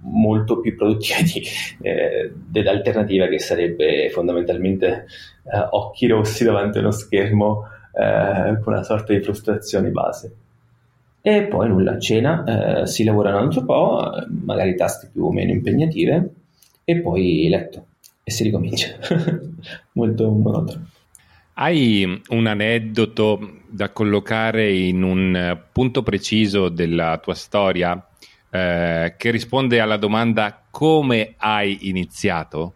molto 0.04 0.60
più 0.60 0.76
produttive 0.76 1.22
di, 1.24 1.42
eh, 1.82 2.32
dell'alternativa 2.34 3.26
che 3.26 3.38
sarebbe 3.38 4.10
fondamentalmente 4.10 5.06
eh, 5.44 5.66
occhi 5.70 6.06
rossi 6.06 6.44
davanti 6.44 6.78
a 6.78 6.80
uno 6.82 6.90
schermo 6.90 7.64
eh, 7.92 8.58
con 8.62 8.72
una 8.72 8.82
sorta 8.82 9.12
di 9.12 9.20
frustrazione 9.20 9.90
base. 9.90 10.34
E 11.20 11.44
poi 11.44 11.68
nulla, 11.68 11.98
cena 11.98 12.82
eh, 12.82 12.86
si 12.86 13.02
lavora 13.02 13.30
un 13.30 13.36
altro 13.36 13.64
po', 13.64 14.12
magari 14.44 14.74
task 14.74 15.10
più 15.10 15.24
o 15.24 15.32
meno 15.32 15.52
impegnative, 15.52 16.30
e 16.84 17.00
poi 17.00 17.48
letto 17.48 17.86
e 18.22 18.30
si 18.30 18.42
ricomincia. 18.42 18.96
Molto 19.92 20.30
monotono. 20.30 20.88
Hai 21.54 22.22
un 22.28 22.46
aneddoto 22.46 23.60
da 23.68 23.90
collocare 23.90 24.72
in 24.72 25.02
un 25.02 25.60
punto 25.70 26.02
preciso 26.02 26.68
della 26.68 27.18
tua 27.22 27.34
storia 27.34 28.08
eh, 28.54 29.14
che 29.16 29.32
risponde 29.32 29.80
alla 29.80 29.96
domanda 29.96 30.62
come 30.70 31.34
hai 31.38 31.88
iniziato? 31.88 32.74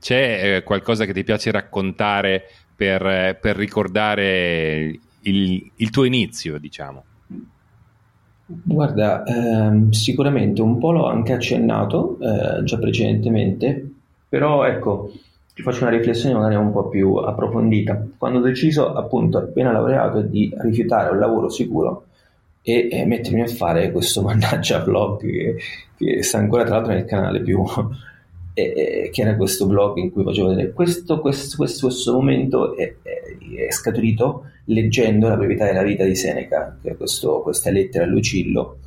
C'è 0.00 0.56
eh, 0.56 0.62
qualcosa 0.64 1.04
che 1.04 1.12
ti 1.12 1.22
piace 1.22 1.52
raccontare 1.52 2.48
per, 2.74 3.38
per 3.40 3.54
ricordare 3.54 4.98
il, 5.20 5.70
il, 5.76 5.90
tuo 5.90 6.02
inizio, 6.02 6.58
diciamo? 6.58 7.04
Guarda, 8.44 9.22
ehm, 9.22 9.90
sicuramente 9.90 10.62
un 10.62 10.78
po' 10.78 10.90
l'ho 10.90 11.06
anche 11.06 11.32
accennato 11.32 12.18
eh, 12.20 12.64
già 12.64 12.78
precedentemente, 12.78 13.88
però 14.28 14.64
ecco, 14.64 15.12
ti 15.54 15.62
faccio 15.62 15.86
una 15.86 15.96
riflessione 15.96 16.34
magari 16.34 16.56
un 16.56 16.72
po' 16.72 16.88
più 16.88 17.14
approfondita. 17.14 18.04
Quando 18.18 18.40
ho 18.40 18.42
deciso, 18.42 18.94
appunto, 18.94 19.38
appena 19.38 19.70
laureato, 19.70 20.22
di 20.22 20.52
rifiutare 20.60 21.10
un 21.10 21.20
lavoro 21.20 21.48
sicuro 21.48 22.06
e, 22.62 22.88
e 22.90 23.06
mettermi 23.06 23.42
a 23.42 23.46
fare 23.46 23.90
questo 23.90 24.22
mannaggia 24.22 24.82
vlog 24.82 25.20
che, 25.20 25.56
che 25.96 26.22
sta 26.22 26.38
ancora 26.38 26.64
tra 26.64 26.76
l'altro 26.76 26.92
nel 26.92 27.04
canale 27.04 27.40
più 27.40 27.64
e, 28.52 28.62
e, 28.62 29.10
che 29.10 29.22
era 29.22 29.36
questo 29.36 29.66
blog 29.66 29.96
in 29.96 30.10
cui 30.10 30.24
facevo 30.24 30.48
vedere 30.48 30.72
questo, 30.72 31.20
questo, 31.20 31.56
questo, 31.56 31.86
questo 31.86 32.12
momento 32.12 32.76
è, 32.76 32.94
è, 33.02 33.66
è, 33.66 33.70
scaturito 33.72 34.44
leggendo 34.64 35.28
La 35.28 35.36
brevità 35.36 35.64
della 35.64 35.82
vita 35.82 36.04
di 36.04 36.14
Seneca 36.14 36.78
che 36.82 36.90
è 36.90 36.96
questo, 36.96 37.40
questa 37.42 37.70
lettera 37.70 38.04
a 38.04 38.08
Lucillo 38.08 38.78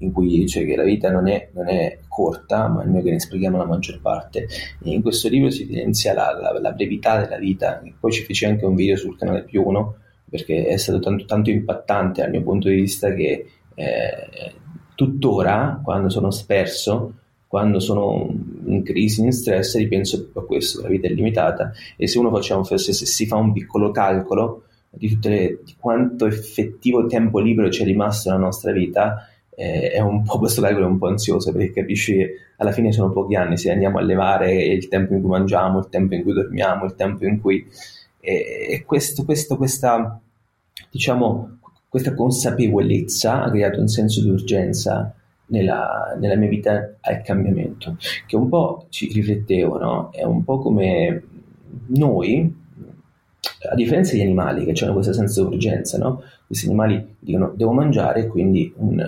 in 0.00 0.12
cui 0.12 0.28
dice 0.28 0.64
che 0.64 0.76
la 0.76 0.82
vita 0.82 1.10
non 1.10 1.26
è, 1.26 1.48
non 1.54 1.68
è, 1.68 2.00
corta, 2.06 2.68
ma 2.68 2.82
noi 2.82 3.02
che 3.02 3.10
ne 3.10 3.20
sprechiamo 3.20 3.56
la 3.56 3.64
maggior 3.64 4.00
parte. 4.00 4.46
E 4.82 4.90
in 4.90 5.00
questo 5.00 5.28
libro 5.28 5.48
si 5.48 5.62
evidenzia 5.62 6.12
la, 6.12 6.38
la, 6.38 6.58
la 6.60 6.72
brevità 6.72 7.18
della 7.18 7.38
vita, 7.38 7.82
poi 7.98 8.12
ci 8.12 8.22
fece 8.22 8.46
anche 8.46 8.66
un 8.66 8.74
video 8.74 8.96
sul 8.96 9.16
canale 9.16 9.44
più 9.44 9.62
uno 9.62 9.96
perché 10.28 10.66
è 10.66 10.76
stato 10.76 10.98
tanto, 10.98 11.24
tanto 11.24 11.50
impattante 11.50 12.20
dal 12.20 12.30
mio 12.30 12.42
punto 12.42 12.68
di 12.68 12.74
vista 12.74 13.12
che 13.12 13.46
eh, 13.74 14.52
tuttora, 14.94 15.80
quando 15.82 16.08
sono 16.08 16.30
sperso, 16.30 17.12
quando 17.46 17.78
sono 17.78 18.28
in 18.66 18.82
crisi, 18.82 19.22
in 19.22 19.32
stress, 19.32 19.76
ripenso 19.76 20.30
a 20.34 20.40
questo, 20.40 20.82
la 20.82 20.88
vita 20.88 21.06
è 21.06 21.10
limitata 21.10 21.72
e 21.96 22.08
se 22.08 22.18
uno 22.18 22.30
facciamo, 22.30 22.64
se, 22.64 22.76
se 22.78 22.92
si 22.92 23.26
fa 23.26 23.36
un 23.36 23.52
piccolo 23.52 23.90
calcolo 23.92 24.64
di, 24.90 25.18
le, 25.22 25.60
di, 25.64 25.74
quanto 25.78 26.26
effettivo 26.26 27.06
tempo 27.06 27.38
libero 27.38 27.68
c'è 27.68 27.84
rimasto 27.84 28.30
nella 28.30 28.42
nostra 28.42 28.72
vita, 28.72 29.28
eh, 29.54 29.90
è 29.90 30.00
un 30.00 30.22
po' 30.24 30.38
questo 30.40 30.60
calcolo 30.60 30.86
è 30.86 30.88
un 30.88 30.98
po' 30.98 31.08
ansioso 31.08 31.52
perché 31.52 31.72
capisci 31.72 32.14
che 32.14 32.30
alla 32.56 32.72
fine 32.72 32.90
sono 32.92 33.12
pochi 33.12 33.36
anni, 33.36 33.56
se 33.56 33.70
andiamo 33.70 33.98
a 33.98 34.02
levare 34.02 34.64
il 34.64 34.88
tempo 34.88 35.14
in 35.14 35.20
cui 35.20 35.30
mangiamo, 35.30 35.78
il 35.78 35.88
tempo 35.88 36.14
in 36.14 36.22
cui 36.22 36.32
dormiamo, 36.32 36.84
il 36.84 36.94
tempo 36.94 37.26
in 37.26 37.40
cui 37.40 37.66
e, 38.26 38.82
questo, 38.84 39.24
questo, 39.24 39.56
questa, 39.56 40.20
diciamo, 40.90 41.58
questa 41.88 42.14
consapevolezza 42.14 43.44
ha 43.44 43.50
creato 43.50 43.80
un 43.80 43.88
senso 43.88 44.20
di 44.20 44.30
urgenza 44.30 45.14
nella, 45.46 46.16
nella, 46.18 46.34
mia 46.34 46.48
vita 46.48 46.96
al 47.00 47.22
cambiamento, 47.22 47.96
che 48.26 48.36
un 48.36 48.48
po' 48.48 48.86
ci 48.88 49.12
riflettevo, 49.12 49.78
no? 49.78 50.10
È 50.10 50.24
un 50.24 50.42
po' 50.42 50.58
come 50.58 51.22
noi, 51.88 52.64
a 53.70 53.74
differenza 53.74 54.12
degli 54.12 54.22
animali 54.22 54.64
che 54.64 54.84
hanno 54.84 54.94
questo 54.94 55.12
senso 55.12 55.46
di 55.46 55.54
urgenza, 55.54 55.98
no? 55.98 56.22
Questi 56.46 56.66
animali 56.66 57.16
dicono 57.18 57.52
devo 57.54 57.72
mangiare, 57.72 58.26
quindi 58.26 58.72
un, 58.76 58.98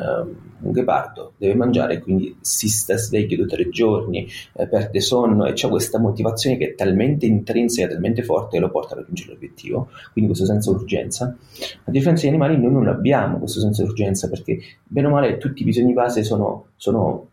un 0.61 0.73
ghepardo 0.73 1.35
deve 1.37 1.55
mangiare, 1.55 2.01
quindi 2.01 2.37
si 2.41 2.69
sta 2.69 2.97
sveglio 2.97 3.37
due 3.37 3.45
o 3.45 3.49
tre 3.49 3.69
giorni, 3.69 4.27
eh, 4.55 4.67
perde 4.67 5.01
sonno 5.01 5.47
e 5.47 5.53
c'è 5.53 5.69
questa 5.69 5.99
motivazione 5.99 6.57
che 6.57 6.71
è 6.71 6.75
talmente 6.75 7.27
intrinseca, 7.27 7.89
talmente 7.89 8.23
forte 8.23 8.57
che 8.57 8.63
lo 8.63 8.71
porta 8.71 8.95
a 8.95 8.99
raggiungere 8.99 9.33
l'obiettivo, 9.33 9.89
quindi 10.13 10.31
questo 10.31 10.47
senso 10.47 10.73
di 10.73 10.83
urgenza. 10.83 11.37
A 11.85 11.91
differenza 11.91 12.23
degli 12.23 12.35
animali 12.35 12.61
noi 12.61 12.73
non 12.73 12.89
abbiamo 12.89 13.39
questo 13.39 13.61
senso 13.61 13.83
di 13.83 13.89
urgenza 13.89 14.29
perché 14.29 14.59
bene 14.85 15.07
o 15.07 15.11
male 15.11 15.39
tutti 15.39 15.63
i 15.63 15.65
bisogni 15.65 15.93
base 15.93 16.25
sono, 16.25 16.67
sono, 16.77 17.29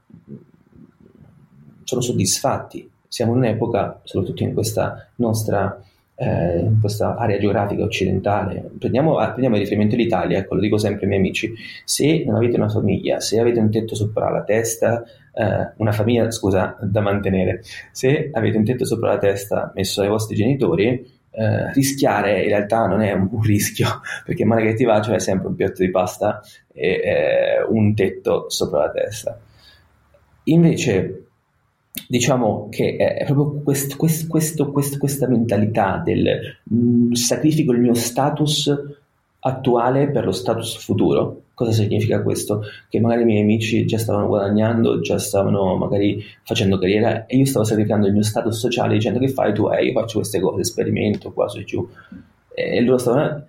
sono 1.83 2.01
soddisfatti. 2.01 2.89
Siamo 3.07 3.31
in 3.31 3.37
un'epoca, 3.37 4.01
soprattutto 4.03 4.43
in 4.43 4.53
questa 4.53 5.07
nostra 5.15 5.81
eh, 6.15 6.59
in 6.59 6.79
questa 6.79 7.15
area 7.15 7.37
geografica 7.37 7.83
occidentale, 7.83 8.69
prendiamo, 8.79 9.17
ah, 9.17 9.27
prendiamo 9.27 9.57
riferimento 9.57 9.95
l'Italia, 9.95 10.37
ecco, 10.37 10.55
lo 10.55 10.61
dico 10.61 10.77
sempre 10.77 11.03
ai 11.03 11.07
miei 11.07 11.19
amici, 11.19 11.53
se 11.83 12.23
non 12.25 12.35
avete 12.35 12.55
una 12.55 12.69
famiglia, 12.69 13.19
se 13.19 13.39
avete 13.39 13.59
un 13.59 13.69
tetto 13.69 13.95
sopra 13.95 14.29
la 14.29 14.43
testa, 14.43 15.03
eh, 15.33 15.73
una 15.77 15.91
famiglia, 15.91 16.29
scusa, 16.31 16.77
da 16.81 17.01
mantenere, 17.01 17.61
se 17.91 18.29
avete 18.31 18.57
un 18.57 18.63
tetto 18.63 18.85
sopra 18.85 19.09
la 19.09 19.17
testa 19.17 19.71
messo 19.75 20.01
dai 20.01 20.09
vostri 20.09 20.35
genitori, 20.35 21.13
eh, 21.37 21.73
rischiare 21.73 22.43
in 22.43 22.47
realtà 22.47 22.85
non 22.87 23.01
è 23.01 23.11
un, 23.11 23.27
un 23.29 23.41
rischio, 23.41 23.87
perché 24.25 24.45
male 24.45 24.63
che 24.63 24.73
ti 24.73 24.85
va, 24.85 25.01
cioè 25.01 25.19
sempre 25.19 25.47
un 25.47 25.55
piatto 25.55 25.83
di 25.83 25.91
pasta 25.91 26.41
e 26.71 26.87
eh, 26.87 27.63
un 27.67 27.93
tetto 27.93 28.49
sopra 28.49 28.85
la 28.85 28.91
testa. 28.91 29.39
Invece, 30.47 31.24
diciamo 32.07 32.67
che 32.69 32.97
è 32.97 33.23
proprio 33.25 33.61
quest, 33.63 33.95
quest, 33.95 34.27
questo, 34.27 34.71
quest, 34.71 34.97
questa 34.97 35.27
mentalità 35.27 36.01
del 36.03 36.57
mh, 36.63 36.77
mm, 36.77 37.11
sacrifico 37.13 37.71
il 37.71 37.79
mio 37.79 37.93
status 37.93 38.71
attuale 39.39 40.09
per 40.09 40.25
lo 40.25 40.31
status 40.31 40.75
futuro. 40.77 41.41
Cosa 41.53 41.71
significa 41.71 42.21
questo? 42.21 42.63
Che 42.89 42.99
magari 42.99 43.21
i 43.21 43.25
miei 43.25 43.41
amici 43.41 43.85
già 43.85 43.97
stavano 43.97 44.27
guadagnando, 44.27 44.99
già 44.99 45.17
stavano 45.17 45.77
magari 45.77 46.21
facendo 46.43 46.77
carriera 46.77 47.25
e 47.27 47.37
io 47.37 47.45
stavo 47.45 47.63
sacrificando 47.63 48.07
il 48.07 48.13
mio 48.13 48.23
status 48.23 48.57
sociale 48.57 48.95
dicendo 48.95 49.19
che 49.19 49.29
fai 49.29 49.53
tu? 49.53 49.69
Eh, 49.69 49.85
io 49.85 49.93
faccio 49.93 50.17
queste 50.17 50.39
cose, 50.41 50.65
sperimento 50.65 51.31
qua 51.31 51.47
su 51.47 51.59
e 51.59 51.63
giù. 51.63 51.87
E 52.53 52.81
loro 52.81 52.97
stavano... 52.97 53.47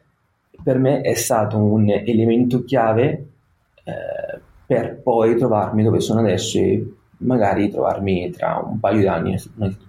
Per 0.62 0.78
me 0.78 1.00
è 1.00 1.14
stato 1.14 1.58
un 1.58 1.88
elemento 1.90 2.64
chiave 2.64 3.26
eh, 3.84 4.40
per 4.66 5.00
poi 5.00 5.36
trovarmi 5.36 5.82
dove 5.82 6.00
sono 6.00 6.20
adesso 6.20 6.58
e 6.58 6.84
magari 7.18 7.70
trovarmi 7.70 8.30
tra 8.30 8.62
un 8.64 8.78
paio 8.78 8.98
di 8.98 9.06
anni 9.06 9.36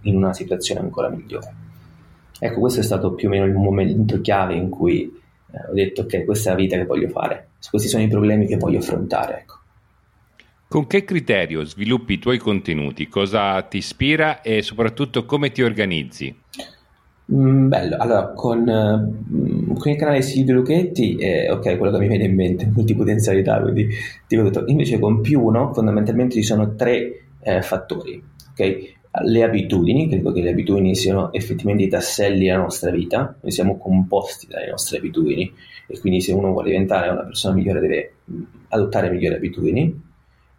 in 0.02 0.16
una 0.16 0.34
situazione 0.34 0.82
ancora 0.82 1.10
migliore. 1.10 1.54
Ecco, 2.40 2.60
questo 2.60 2.82
è 2.82 2.84
stato 2.84 3.14
più 3.14 3.28
o 3.28 3.32
meno 3.32 3.46
il 3.46 3.54
momento 3.54 4.22
chiave 4.22 4.54
in 4.54 4.70
cui 4.70 5.04
eh, 5.04 5.70
ho 5.70 5.74
detto 5.74 6.02
ok, 6.02 6.24
questa 6.24 6.50
è 6.50 6.54
la 6.54 6.60
vita 6.60 6.78
che 6.78 6.86
voglio 6.86 7.10
fare, 7.10 7.50
questi 7.70 7.88
sono 7.88 8.04
i 8.04 8.08
problemi 8.08 8.46
che 8.46 8.58
voglio 8.58 8.80
affrontare. 8.80 9.40
Ecco. 9.40 9.56
Con 10.68 10.86
che 10.86 11.06
criterio 11.06 11.64
sviluppi 11.64 12.14
i 12.14 12.20
tuoi 12.20 12.38
contenuti? 12.38 13.08
Cosa 13.08 13.62
ti 13.64 13.78
ispira 13.78 14.42
e 14.42 14.62
soprattutto 14.62 15.26
come 15.26 15.52
ti 15.52 15.62
organizzi? 15.62 16.36
Mm, 17.34 17.68
bello, 17.68 17.98
allora 17.98 18.28
con, 18.30 18.60
uh, 18.62 19.74
con, 19.74 19.92
il 19.92 19.98
canale 19.98 20.22
Silvio 20.22 20.56
Lucchetti, 20.56 21.18
eh, 21.18 21.52
ok, 21.52 21.78
quello 21.78 21.92
che 21.92 22.00
mi 22.00 22.08
viene 22.08 22.24
in 22.24 22.34
mente, 22.34 22.72
multipotenzialità, 22.74 23.60
quindi 23.60 23.90
ti 24.28 24.38
ho 24.38 24.44
detto, 24.44 24.64
invece 24.68 24.98
con 24.98 25.20
più 25.20 25.44
uno 25.44 25.74
fondamentalmente 25.74 26.36
ci 26.36 26.44
sono 26.44 26.76
tre 26.76 27.26
eh, 27.42 27.62
fattori, 27.62 28.24
ok? 28.52 28.96
Le 29.26 29.44
abitudini, 29.44 30.08
credo 30.08 30.32
che 30.32 30.42
le 30.42 30.52
abitudini 30.52 30.96
siano 30.96 31.34
effettivamente 31.34 31.84
i 31.84 31.90
tasselli 31.90 32.46
della 32.46 32.60
nostra 32.60 32.92
vita, 32.92 33.36
noi 33.42 33.52
siamo 33.52 33.78
composti 33.78 34.48
dalle 34.48 34.70
nostre 34.70 35.00
abitudini 35.00 35.52
e 35.88 36.00
quindi 36.00 36.22
se 36.22 36.32
uno 36.32 36.52
vuole 36.52 36.70
diventare 36.70 37.10
una 37.10 37.24
persona 37.24 37.56
migliore 37.56 37.82
deve 37.82 38.14
mm, 38.32 38.42
adottare 38.70 39.10
migliori 39.10 39.36
abitudini. 39.36 40.02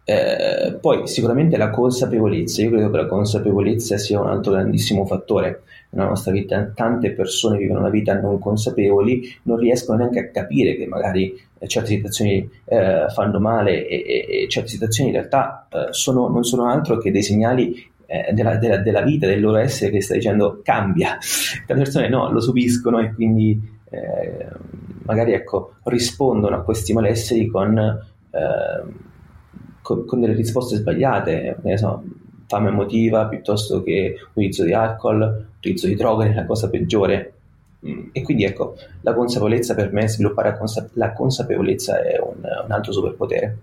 Eh, 0.03 0.77
poi 0.79 1.07
sicuramente 1.07 1.57
la 1.57 1.69
consapevolezza, 1.71 2.61
io 2.61 2.69
credo 2.69 2.91
che 2.91 2.97
la 2.97 3.05
consapevolezza 3.07 3.97
sia 3.97 4.19
un 4.19 4.27
altro 4.27 4.51
grandissimo 4.51 5.05
fattore 5.05 5.63
nella 5.91 6.09
nostra 6.09 6.31
vita. 6.31 6.71
Tante 6.73 7.11
persone 7.11 7.57
vivono 7.57 7.79
una 7.79 7.89
vita 7.89 8.19
non 8.19 8.39
consapevoli, 8.39 9.35
non 9.43 9.57
riescono 9.57 9.97
neanche 9.99 10.19
a 10.19 10.29
capire 10.29 10.75
che 10.75 10.85
magari 10.85 11.33
eh, 11.57 11.67
certe 11.67 11.89
situazioni 11.89 12.49
eh, 12.65 13.05
fanno 13.13 13.39
male 13.39 13.87
e, 13.87 14.03
e, 14.05 14.43
e, 14.43 14.47
certe 14.49 14.69
situazioni 14.69 15.09
in 15.09 15.15
realtà 15.15 15.67
eh, 15.71 15.87
sono, 15.91 16.27
non 16.27 16.43
sono 16.43 16.67
altro 16.67 16.97
che 16.97 17.11
dei 17.11 17.23
segnali 17.23 17.87
eh, 18.05 18.31
della, 18.33 18.57
della, 18.57 18.77
della, 18.77 19.01
vita, 19.01 19.27
del 19.27 19.41
loro 19.41 19.57
essere 19.57 19.91
che 19.91 20.01
sta 20.01 20.13
dicendo 20.13 20.61
cambia. 20.63 21.17
Tante 21.65 21.83
persone 21.83 22.09
no, 22.09 22.31
lo 22.31 22.39
subiscono 22.39 22.99
e 22.99 23.13
quindi 23.13 23.77
eh, 23.91 24.47
magari 25.03 25.33
ecco, 25.33 25.75
rispondono 25.83 26.55
a 26.55 26.61
questi 26.61 26.93
malesseri 26.93 27.47
con, 27.47 27.77
eh, 27.77 28.93
con, 29.81 30.05
con 30.05 30.19
delle 30.19 30.33
risposte 30.33 30.77
sbagliate. 30.77 31.57
So, 31.75 32.03
fame 32.49 32.69
emotiva 32.69 33.27
piuttosto 33.27 33.83
che 33.83 34.15
utilizzo 34.31 34.63
di 34.63 34.73
alcol, 34.73 35.45
utilizzo 35.57 35.85
di 35.85 35.93
droghe 35.93 36.31
è 36.31 36.33
la 36.33 36.47
cosa 36.47 36.67
peggiore. 36.67 37.33
Mm, 37.87 38.09
e 38.11 38.23
quindi 38.23 38.43
ecco, 38.43 38.75
la 39.01 39.13
consapevolezza 39.13 39.75
per 39.75 39.93
me, 39.93 40.09
sviluppare 40.09 40.49
la, 40.49 40.57
consa- 40.57 40.89
la 40.93 41.13
consapevolezza 41.13 42.01
è 42.01 42.19
un, 42.19 42.41
un, 42.41 42.71
altro 42.71 42.91
superpotere. 42.91 43.57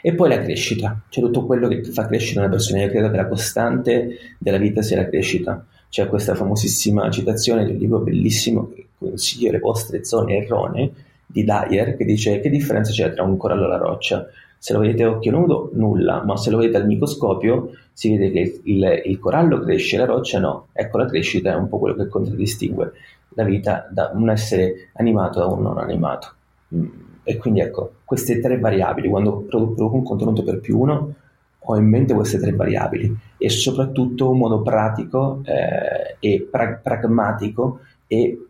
E 0.00 0.14
poi 0.14 0.28
la 0.28 0.40
crescita, 0.40 1.02
cioè 1.08 1.24
tutto 1.24 1.44
quello 1.44 1.66
che 1.66 1.82
fa 1.82 2.06
crescere 2.06 2.40
una 2.40 2.48
persona. 2.48 2.82
Io 2.82 2.90
credo 2.90 3.10
che 3.10 3.16
la 3.16 3.26
costante 3.26 4.18
della 4.38 4.58
vita 4.58 4.80
sia 4.80 4.96
la 4.96 5.08
crescita. 5.08 5.66
C'è 5.88 6.06
questa 6.06 6.36
famosissima 6.36 7.10
citazione 7.10 7.64
di 7.64 7.72
un 7.72 7.78
libro 7.78 7.98
bellissimo 7.98 8.70
che 8.72 8.86
consiglio 8.96 9.50
le 9.50 9.58
vostre 9.58 10.04
zone 10.04 10.36
erronee 10.36 10.92
di 11.26 11.42
Dyer 11.42 11.96
che 11.96 12.04
dice 12.04 12.38
che 12.40 12.48
differenza 12.48 12.92
c'è 12.92 13.12
tra 13.12 13.24
un 13.24 13.36
corallo 13.36 13.64
e 13.64 13.68
la 13.68 13.78
roccia 13.78 14.26
se 14.64 14.72
lo 14.72 14.78
vedete 14.78 15.02
a 15.02 15.10
occhio 15.10 15.30
nudo, 15.30 15.68
nulla, 15.74 16.24
ma 16.24 16.38
se 16.38 16.50
lo 16.50 16.56
vedete 16.56 16.78
al 16.78 16.86
microscopio 16.86 17.72
si 17.92 18.16
vede 18.16 18.30
che 18.30 18.62
il, 18.64 19.02
il 19.04 19.18
corallo 19.18 19.60
cresce, 19.60 19.98
la 19.98 20.06
roccia 20.06 20.40
no. 20.40 20.68
Ecco, 20.72 20.96
la 20.96 21.04
crescita 21.04 21.52
è 21.52 21.54
un 21.54 21.68
po' 21.68 21.78
quello 21.78 21.94
che 21.94 22.08
contraddistingue 22.08 22.92
la 23.34 23.44
vita 23.44 23.86
da 23.90 24.10
un 24.14 24.30
essere 24.30 24.88
animato 24.94 25.38
da 25.38 25.48
un 25.48 25.60
non 25.60 25.76
animato. 25.76 26.32
Mm, 26.74 26.86
e 27.24 27.36
quindi 27.36 27.60
ecco, 27.60 27.96
queste 28.06 28.40
tre 28.40 28.58
variabili, 28.58 29.10
quando 29.10 29.40
produco 29.40 29.96
un 29.96 30.02
contenuto 30.02 30.42
per 30.42 30.60
più 30.60 30.78
uno, 30.78 31.14
ho 31.58 31.76
in 31.76 31.84
mente 31.86 32.14
queste 32.14 32.38
tre 32.38 32.52
variabili 32.52 33.14
e 33.36 33.50
soprattutto 33.50 34.30
un 34.30 34.38
modo 34.38 34.62
pratico 34.62 35.42
eh, 35.44 36.16
e 36.20 36.48
pra- 36.50 36.80
pragmatico 36.82 37.80
e 38.06 38.46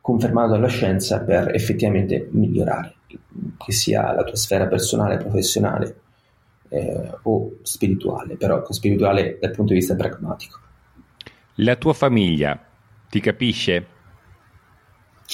confermato 0.00 0.54
dalla 0.54 0.66
scienza 0.66 1.20
per 1.20 1.54
effettivamente 1.54 2.26
migliorare 2.32 2.94
che 3.56 3.72
sia 3.72 4.12
la 4.12 4.24
tua 4.24 4.36
sfera 4.36 4.66
personale, 4.66 5.16
professionale 5.16 6.00
eh, 6.68 7.10
o 7.22 7.52
spirituale, 7.62 8.36
però 8.36 8.64
spirituale 8.70 9.38
dal 9.40 9.50
punto 9.50 9.72
di 9.72 9.78
vista 9.78 9.94
pragmatico. 9.94 10.60
La 11.56 11.76
tua 11.76 11.92
famiglia 11.92 12.58
ti 13.08 13.20
capisce? 13.20 13.86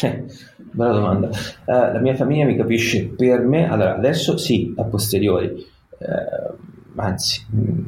Eh, 0.00 0.24
bella 0.56 0.92
domanda. 0.92 1.28
Uh, 1.28 1.92
la 1.92 1.98
mia 2.00 2.14
famiglia 2.14 2.44
mi 2.44 2.56
capisce 2.56 3.08
per 3.08 3.40
me, 3.40 3.68
allora 3.68 3.96
adesso 3.96 4.38
sì, 4.38 4.72
a 4.76 4.84
posteriori, 4.84 5.46
uh, 5.48 6.54
anzi 6.96 7.44
mh, 7.50 7.60
mm, 7.60 7.84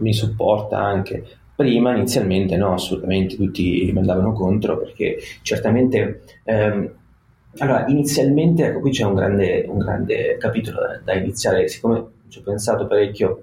mi 0.00 0.12
supporta 0.12 0.78
anche. 0.78 1.24
Prima 1.54 1.94
inizialmente 1.94 2.56
no, 2.56 2.74
assolutamente 2.74 3.36
tutti 3.36 3.90
mi 3.90 3.98
andavano 3.98 4.32
contro 4.32 4.76
perché 4.76 5.16
certamente 5.40 6.24
ehm, 6.44 6.90
allora, 7.58 7.86
inizialmente, 7.86 8.66
ecco, 8.66 8.80
qui 8.80 8.90
c'è 8.90 9.04
un 9.04 9.14
grande, 9.14 9.64
un 9.68 9.78
grande 9.78 10.36
capitolo 10.38 10.80
da, 10.80 11.00
da, 11.02 11.14
iniziare, 11.14 11.68
siccome 11.68 12.04
ci 12.28 12.38
ho 12.38 12.42
pensato 12.42 12.86
parecchio, 12.86 13.42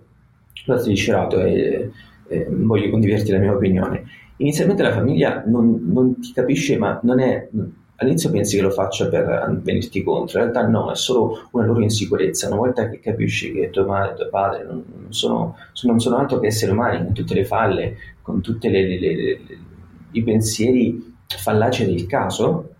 l'ho 0.65 0.77
sviscerato 0.77 1.41
e, 1.41 1.91
e 2.27 2.47
voglio 2.49 2.89
condividerti 2.89 3.31
la 3.31 3.39
mia 3.39 3.53
opinione. 3.53 4.03
Inizialmente 4.37 4.83
la 4.83 4.91
famiglia 4.91 5.43
non, 5.45 5.81
non 5.91 6.19
ti 6.19 6.31
capisce, 6.33 6.77
ma 6.77 6.99
non 7.03 7.19
è, 7.19 7.47
all'inizio 7.95 8.29
pensi 8.29 8.55
che 8.55 8.61
lo 8.61 8.69
faccia 8.69 9.07
per 9.07 9.59
venirti 9.63 10.03
contro, 10.03 10.39
in 10.39 10.45
realtà 10.45 10.67
no, 10.67 10.91
è 10.91 10.95
solo 10.95 11.47
una 11.51 11.65
loro 11.65 11.81
insicurezza. 11.81 12.47
Una 12.47 12.57
volta 12.57 12.89
che 12.89 12.99
capisci 12.99 13.51
che 13.51 13.69
tua 13.69 13.85
madre 13.85 14.13
e 14.13 14.15
tuo 14.15 14.29
padre 14.29 14.63
non 14.63 14.83
sono, 15.09 15.55
non 15.83 15.99
sono 15.99 16.17
altro 16.17 16.39
che 16.39 16.47
esseri 16.47 16.71
umani, 16.71 17.03
con 17.03 17.13
tutte 17.13 17.33
le 17.33 17.45
falle, 17.45 17.97
con 18.21 18.41
tutti 18.41 18.67
i 20.11 20.23
pensieri 20.23 21.15
fallaci 21.25 21.85
del 21.85 22.05
caso, 22.05 22.73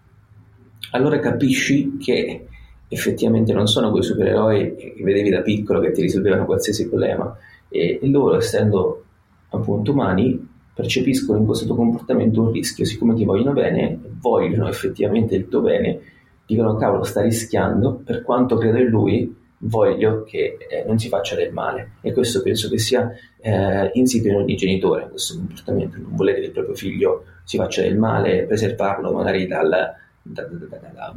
allora 0.93 1.19
capisci 1.19 1.97
che 1.97 2.47
effettivamente 2.87 3.53
non 3.53 3.67
sono 3.67 3.91
quei 3.91 4.03
supereroi 4.03 4.75
che 4.75 4.95
vedevi 4.99 5.29
da 5.29 5.41
piccolo 5.41 5.79
che 5.79 5.91
ti 5.91 6.01
risolvevano 6.01 6.45
qualsiasi 6.45 6.87
problema. 6.87 7.35
E, 7.67 7.99
loro 8.03 8.37
essendo 8.37 9.03
appunto 9.49 9.91
umani 9.91 10.49
percepiscono 10.73 11.39
in 11.39 11.45
questo 11.45 11.65
tuo 11.65 11.75
comportamento 11.75 12.41
un 12.41 12.51
rischio, 12.51 12.85
siccome 12.85 13.15
ti 13.15 13.25
vogliono 13.25 13.53
bene, 13.53 13.99
vogliono 14.19 14.67
effettivamente 14.67 15.35
il 15.35 15.47
tuo 15.47 15.61
bene, 15.61 15.99
dicono 16.45 16.75
cavolo 16.75 17.03
sta 17.03 17.21
rischiando, 17.21 18.01
per 18.03 18.21
quanto 18.23 18.57
credo 18.57 18.77
in 18.77 18.87
lui, 18.87 19.35
voglio 19.65 20.23
che 20.23 20.57
eh, 20.69 20.83
non 20.85 20.99
si 20.99 21.07
faccia 21.07 21.35
del 21.35 21.53
male. 21.53 21.93
E 22.01 22.11
questo 22.11 22.41
penso 22.41 22.69
che 22.69 22.77
sia 22.77 23.11
eh, 23.39 23.89
insito 23.93 24.27
in 24.27 24.35
ogni 24.35 24.55
genitore 24.55 25.09
questo 25.09 25.35
comportamento, 25.37 25.97
non 25.99 26.15
volere 26.15 26.39
che 26.39 26.45
il 26.47 26.51
proprio 26.51 26.75
figlio 26.75 27.23
si 27.43 27.57
faccia 27.57 27.81
del 27.81 27.97
male, 27.97 28.45
preservarlo 28.45 29.11
magari 29.11 29.47
dal, 29.47 30.01
da, 30.23 30.43
da, 30.43 31.15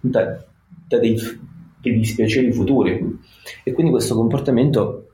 da, 0.00 0.44
da 0.88 0.98
dei, 0.98 1.16
dei 1.80 1.98
dispiaceri 1.98 2.52
futuri. 2.52 3.18
E 3.64 3.72
quindi 3.72 3.92
questo 3.92 4.14
comportamento 4.14 5.08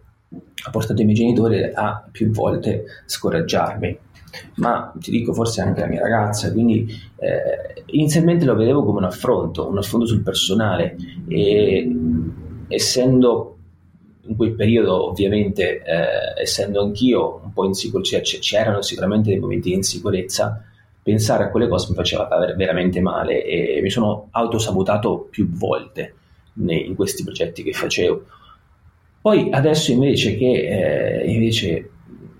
ha 0.64 0.70
portato 0.70 1.00
i 1.00 1.04
miei 1.04 1.16
genitori 1.16 1.62
a 1.62 2.06
più 2.10 2.30
volte 2.30 2.84
scoraggiarmi. 3.06 3.98
Ma 4.56 4.90
ti 4.98 5.10
dico 5.10 5.34
forse 5.34 5.60
anche 5.60 5.80
la 5.80 5.86
mia 5.86 6.00
ragazza, 6.00 6.50
quindi 6.50 6.86
eh, 7.16 7.82
inizialmente 7.86 8.46
lo 8.46 8.56
vedevo 8.56 8.82
come 8.82 8.98
un 8.98 9.04
affronto, 9.04 9.68
un 9.68 9.76
affronto 9.76 10.06
sul 10.06 10.22
personale 10.22 10.96
e 11.28 11.86
essendo 12.68 13.56
in 14.22 14.36
quel 14.36 14.54
periodo 14.54 15.08
ovviamente 15.08 15.82
eh, 15.82 16.40
essendo 16.40 16.80
anch'io 16.80 17.40
un 17.44 17.52
po' 17.52 17.66
insicuro, 17.66 18.02
cioè, 18.02 18.22
c'erano 18.22 18.80
sicuramente 18.80 19.30
dei 19.30 19.38
momenti 19.38 19.68
di 19.68 19.74
insicurezza, 19.74 20.64
pensare 21.02 21.44
a 21.44 21.50
quelle 21.50 21.68
cose 21.68 21.88
mi 21.90 21.96
faceva 21.96 22.28
veramente 22.56 23.00
male 23.00 23.44
e 23.44 23.80
mi 23.82 23.90
sono 23.90 24.28
autosabotato 24.30 25.26
più 25.30 25.48
volte 25.50 26.14
in 26.54 26.94
questi 26.94 27.24
progetti 27.24 27.62
che 27.62 27.72
facevo. 27.72 28.24
Poi 29.20 29.50
adesso 29.50 29.92
invece 29.92 30.36
che 30.36 31.22
eh, 31.22 31.32
invece 31.32 31.90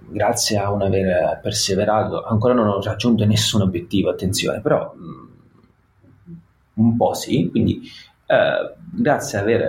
grazie 0.08 0.58
a 0.58 0.70
un 0.70 0.82
aver 0.82 1.40
perseverato 1.42 2.22
ancora 2.22 2.54
non 2.54 2.68
ho 2.68 2.82
raggiunto 2.82 3.24
nessun 3.24 3.62
obiettivo, 3.62 4.10
attenzione, 4.10 4.60
però 4.60 4.92
mh, 4.94 6.30
mm, 6.30 6.34
un 6.74 6.96
po' 6.96 7.14
sì, 7.14 7.48
quindi 7.50 7.82
eh, 8.26 8.74
grazie 8.90 9.38
a 9.38 9.42
aver 9.42 9.60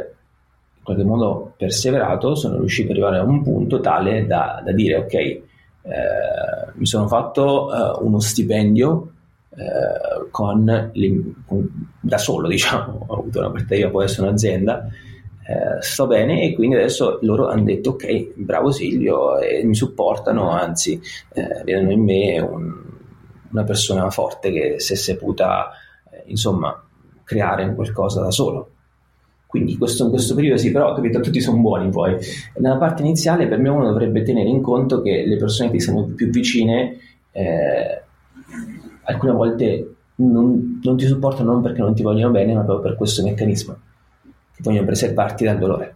in 0.76 0.84
qualche 0.84 1.04
modo 1.04 1.54
perseverato 1.56 2.36
sono 2.36 2.58
riuscito 2.58 2.92
ad 2.92 2.98
arrivare 2.98 3.18
a 3.20 3.24
un 3.24 3.42
punto 3.42 3.80
tale 3.80 4.26
da, 4.26 4.62
da 4.64 4.72
dire 4.72 4.98
ok, 4.98 5.42
eh, 5.84 6.72
mi 6.76 6.86
sono 6.86 7.08
fatto 7.08 7.68
uh, 7.68 8.06
uno 8.06 8.20
stipendio 8.20 9.12
uh, 9.50 10.30
con, 10.32 10.92
con, 11.46 11.90
da 12.00 12.18
solo, 12.18 12.48
diciamo, 12.50 13.06
ho 13.08 13.20
avuto 13.20 13.40
una 13.40 13.52
partita, 13.52 13.90
può 13.90 14.02
essere 14.02 14.28
un'azienda, 14.28 14.88
uh, 14.88 15.82
sto 15.82 16.08
bene 16.08 16.44
e 16.44 16.54
quindi 16.54 16.76
adesso 16.76 17.20
loro 17.22 17.50
hanno 17.50 17.64
detto 17.64 17.92
ok, 17.92 18.34
bravo 18.36 18.72
Silvio, 18.72 19.40
e 19.40 19.64
mi 19.66 19.76
supportano, 19.76 20.50
anzi 20.52 21.02
vedono 21.66 21.92
in 21.92 22.02
me 22.02 22.40
un, 22.40 22.74
una 23.52 23.64
persona 23.66 24.10
forte 24.10 24.52
che 24.52 24.80
si 24.80 24.94
è 24.94 24.96
saputa, 24.96 25.72
insomma, 26.26 26.82
creare 27.26 27.76
qualcosa 27.76 28.22
da 28.22 28.32
solo. 28.32 28.70
Quindi 29.54 29.78
questo, 29.78 30.06
in 30.06 30.10
questo 30.10 30.34
periodo 30.34 30.58
sì, 30.58 30.72
però 30.72 30.96
capito, 30.96 31.20
tutti 31.20 31.40
sono 31.40 31.62
buoni 31.62 31.88
poi. 31.92 32.18
Nella 32.58 32.78
parte 32.78 33.04
iniziale 33.04 33.48
per 33.48 33.60
me 33.60 33.70
uno 33.70 33.86
dovrebbe 33.86 34.24
tenere 34.24 34.50
in 34.50 34.64
conto 34.64 35.04
che 35.04 35.26
le 35.28 35.38
persone 35.38 35.70
che 35.70 35.78
ti 35.78 35.84
sono 35.84 36.06
più 36.06 36.32
vicine 36.32 36.98
eh, 37.30 38.02
alcune 39.04 39.32
volte 39.32 39.94
non, 40.16 40.80
non, 40.82 40.98
ti 40.98 41.06
supportano 41.06 41.52
non 41.52 41.62
perché 41.62 41.82
non 41.82 41.94
ti 41.94 42.02
vogliono 42.02 42.32
bene, 42.32 42.56
ma 42.56 42.64
proprio 42.64 42.88
per 42.90 42.98
questo 42.98 43.22
meccanismo, 43.22 43.78
che 44.56 44.64
vogliono 44.64 44.88
preservarti 44.88 45.44
dal 45.44 45.60
dolore. 45.60 45.96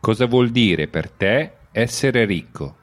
Cosa 0.00 0.24
vuol 0.24 0.48
dire 0.48 0.88
per 0.88 1.10
te 1.10 1.50
essere 1.72 2.24
ricco? 2.24 2.76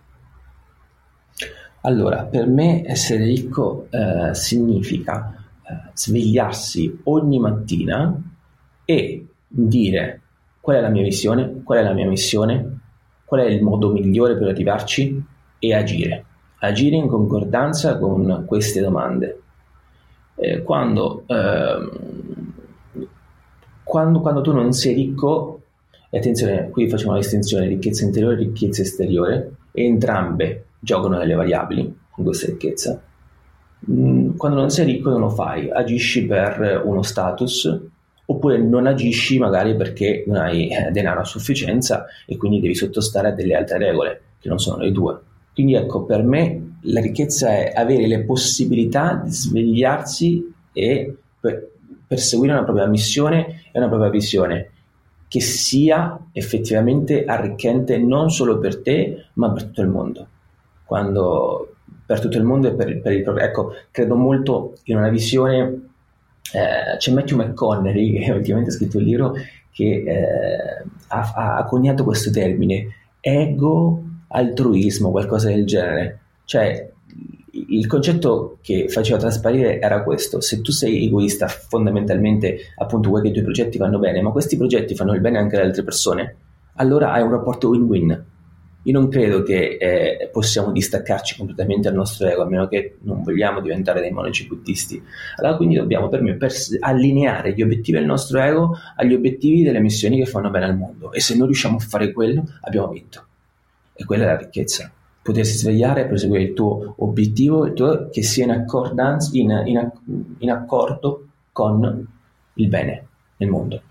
Allora, 1.82 2.26
per 2.26 2.46
me 2.46 2.84
essere 2.86 3.26
ricco 3.26 3.88
eh, 3.90 4.36
significa 4.36 5.34
eh, 5.64 5.90
svegliarsi 5.96 7.00
ogni 7.06 7.40
mattina 7.40 8.22
e 8.86 9.26
dire 9.52 10.22
qual 10.62 10.78
è 10.78 10.82
la 10.82 10.90
mia 10.90 11.04
visione, 11.04 11.62
qual 11.64 11.80
è 11.80 11.84
la 11.84 11.94
mia 11.94 12.08
missione, 12.08 12.80
qual 13.26 13.42
è 13.42 13.46
il 13.46 13.62
modo 13.62 13.92
migliore 13.92 14.38
per 14.38 14.48
arrivarci 14.48 15.24
e 15.60 15.74
agire. 15.74 16.26
Agire 16.60 16.96
in 16.96 17.08
concordanza 17.08 17.98
con 17.98 18.46
queste 18.48 18.80
domande. 18.80 19.42
Eh, 20.36 20.62
quando, 20.62 21.24
eh, 21.28 21.90
quando, 23.84 24.22
quando, 24.22 24.42
tu 24.42 24.54
non 24.54 24.72
sei 24.72 24.94
ricco, 24.94 25.62
e 26.10 26.18
attenzione, 26.18 26.70
qui 26.70 26.88
facciamo 26.88 27.14
la 27.14 27.20
distinzione 27.20 27.68
ricchezza 27.68 28.06
interiore 28.06 28.36
e 28.36 28.38
ricchezza 28.40 28.82
esteriore, 28.82 29.56
e 29.72 29.84
entrambe 29.86 30.66
giocano 30.80 31.18
nelle 31.18 31.34
variabili 31.34 32.00
con 32.12 32.24
questa 32.24 32.48
ricchezza. 32.48 33.02
Mm, 33.90 34.36
quando 34.38 34.60
non 34.60 34.70
sei 34.70 34.86
ricco 34.86 35.10
non 35.10 35.22
lo 35.22 35.30
fai, 35.30 35.70
agisci 35.72 36.26
per 36.28 36.82
uno 36.86 37.02
status 37.02 37.80
oppure 38.26 38.58
non 38.58 38.88
agisci 38.88 39.40
magari 39.40 39.76
perché 39.76 40.24
non 40.28 40.38
hai 40.38 40.70
eh, 40.70 40.92
denaro 40.92 41.22
a 41.22 41.26
sufficienza 41.26 42.06
e 42.26 42.38
quindi 42.38 42.60
devi 42.60 42.76
sottostare 42.76 43.30
a 43.30 43.32
delle 43.32 43.56
altre 43.56 43.78
regole 43.78 44.22
che 44.40 44.50
non 44.50 44.60
sono 44.60 44.84
le 44.84 44.92
tue. 44.92 45.20
Quindi 45.54 45.76
ecco, 45.76 46.04
per 46.04 46.24
me 46.24 46.78
la 46.84 47.02
ricchezza 47.02 47.50
è 47.50 47.74
avere 47.76 48.08
le 48.08 48.24
possibilità 48.24 49.22
di 49.24 49.32
svegliarsi 49.32 50.54
e 50.72 51.16
per 51.40 51.70
perseguire 52.08 52.54
una 52.54 52.64
propria 52.64 52.88
missione 52.88 53.64
e 53.72 53.80
una 53.80 53.90
propria 53.90 54.10
visione 54.10 54.70
che 55.28 55.40
sia 55.40 56.20
effettivamente 56.34 57.24
arricchente 57.26 57.98
non 57.98 58.30
solo 58.30 58.60
per 58.60 58.82
te, 58.82 59.28
ma 59.34 59.52
per 59.52 59.64
tutto 59.66 59.82
il 59.82 59.88
mondo. 59.88 60.28
Quando 60.84 61.76
per 62.06 62.20
tutto 62.20 62.38
il 62.38 62.44
mondo 62.44 62.68
e 62.68 62.74
per, 62.74 63.00
per 63.00 63.14
il 63.14 63.24
proprio. 63.24 63.46
Ecco, 63.46 63.74
credo 63.92 64.16
molto 64.16 64.74
in 64.86 64.98
una 64.98 65.08
visione 65.08 65.91
eh, 66.54 66.98
c'è 66.98 67.12
Matthew 67.12 67.38
McConnery, 67.38 68.20
che 68.20 68.32
ultimamente 68.32 68.72
ha 68.72 68.74
scritto 68.74 68.98
il 68.98 69.06
libro, 69.06 69.34
che 69.72 70.04
eh, 70.06 70.84
ha, 71.08 71.34
ha, 71.58 71.66
coniato 71.66 72.04
questo 72.04 72.32
termine, 72.32 72.88
ego 73.20 74.04
altruismo, 74.28 75.12
qualcosa 75.12 75.50
del 75.50 75.66
genere. 75.66 76.20
Cioè, 76.46 76.90
il 77.54 77.86
concetto 77.88 78.58
che 78.62 78.88
faceva 78.90 79.18
trasparire 79.18 79.80
era 79.80 80.04
questo: 80.04 80.42
se 80.42 80.62
tu 80.62 80.72
sei 80.72 81.06
egoista, 81.06 81.48
fondamentalmente, 81.48 82.58
appunto, 82.78 83.10
vuoi 83.10 83.22
che 83.22 83.30
i 83.30 83.32
tuoi 83.32 83.44
progetti 83.44 83.78
vanno 83.78 84.00
bene, 84.00 84.22
ma 84.22 84.32
questi 84.32 84.58
progetti 84.58 84.96
fanno 84.96 85.14
il 85.14 85.22
bene 85.22 85.38
anche 85.38 85.56
alle 85.56 85.66
altre 85.66 85.84
persone, 85.84 86.36
allora 86.76 87.12
hai 87.12 87.22
un 87.22 87.32
rapporto 87.32 87.70
win-win 87.70 88.26
io 88.84 88.94
non 88.94 89.10
credo 89.10 89.44
che 89.44 89.78
eh, 89.80 90.30
possiamo 90.32 90.72
distaccarci 90.72 91.38
completamente 91.38 91.88
dal 91.88 91.98
nostro 91.98 92.28
ego, 92.28 92.42
a 92.42 92.46
meno 92.46 92.68
che 92.68 92.98
non 93.02 93.22
vogliamo 93.22 93.62
diventare 93.62 94.02
dei 94.02 94.12
monaci 94.12 94.48
buddisti. 94.48 95.02
Allora 95.38 95.56
quindi 95.56 95.76
dobbiamo 95.76 96.10
per 96.10 96.22
me 96.22 96.36
pers- 96.36 96.78
allineare 96.80 97.54
gli 97.54 97.62
obiettivi 97.62 98.00
del 98.00 98.08
nostro 98.08 98.40
ego 98.40 98.76
agli 98.96 99.14
obiettivi 99.14 99.62
delle 99.62 99.80
missioni 99.80 100.18
che 100.18 100.26
fanno 100.26 100.50
bene 100.50 100.66
al 100.66 100.78
mondo. 100.78 101.12
E 101.12 101.20
se 101.20 101.36
non 101.36 101.46
riusciamo 101.46 101.78
a 101.78 101.80
fare 101.80 102.12
quello, 102.12 102.44
abbiamo 102.62 102.88
vinto. 102.88 103.26
E 103.94 104.04
quella 104.04 104.24
è 104.24 104.28
la 104.28 104.38
ricchezza. 104.38 104.92
Potersi 105.22 105.58
svegliare 105.58 106.02
e 106.02 106.06
perseguire 106.08 106.44
il 106.44 106.54
tuo 106.54 106.96
obiettivo, 106.98 107.66
il 107.68 107.74
tuo, 107.74 108.10
che 108.10 108.24
sia 108.24 108.46
in, 108.46 108.66
in, 109.34 109.52
in, 109.66 109.92
in 110.40 110.50
accordo 110.50 111.28
con 111.52 112.08
il 112.56 112.68
bene 112.68 113.06
nel 113.38 113.50
mondo. 113.50 113.82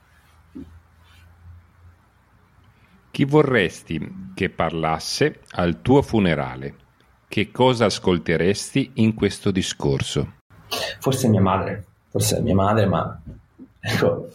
Chi 3.21 3.27
vorresti 3.27 4.33
che 4.35 4.49
parlasse 4.49 5.41
al 5.51 5.83
tuo 5.83 6.01
funerale? 6.01 6.75
Che 7.29 7.51
cosa 7.51 7.85
ascolteresti 7.85 8.93
in 8.95 9.13
questo 9.13 9.51
discorso? 9.51 10.37
Forse 11.01 11.29
mia 11.29 11.43
madre, 11.43 11.85
forse 12.09 12.41
mia 12.41 12.55
madre, 12.55 12.87
ma 12.87 13.21
ecco, 13.79 14.27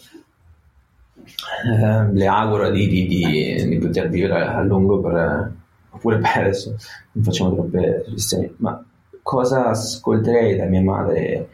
eh, 1.15 2.11
le 2.11 2.27
auguro 2.27 2.69
di, 2.69 2.87
di, 2.87 3.07
di, 3.07 3.67
di, 3.69 3.77
poter 3.79 4.07
vivere 4.07 4.45
a 4.45 4.61
lungo 4.61 5.01
per, 5.01 5.51
oppure 5.89 6.19
per 6.19 6.37
adesso 6.43 6.75
non 7.13 7.23
facciamo 7.23 7.53
troppe 7.55 8.03
suggestioni, 8.05 8.53
ma 8.57 8.85
cosa 9.23 9.65
ascolterei 9.69 10.57
da 10.57 10.65
mia 10.65 10.83
madre 10.83 11.49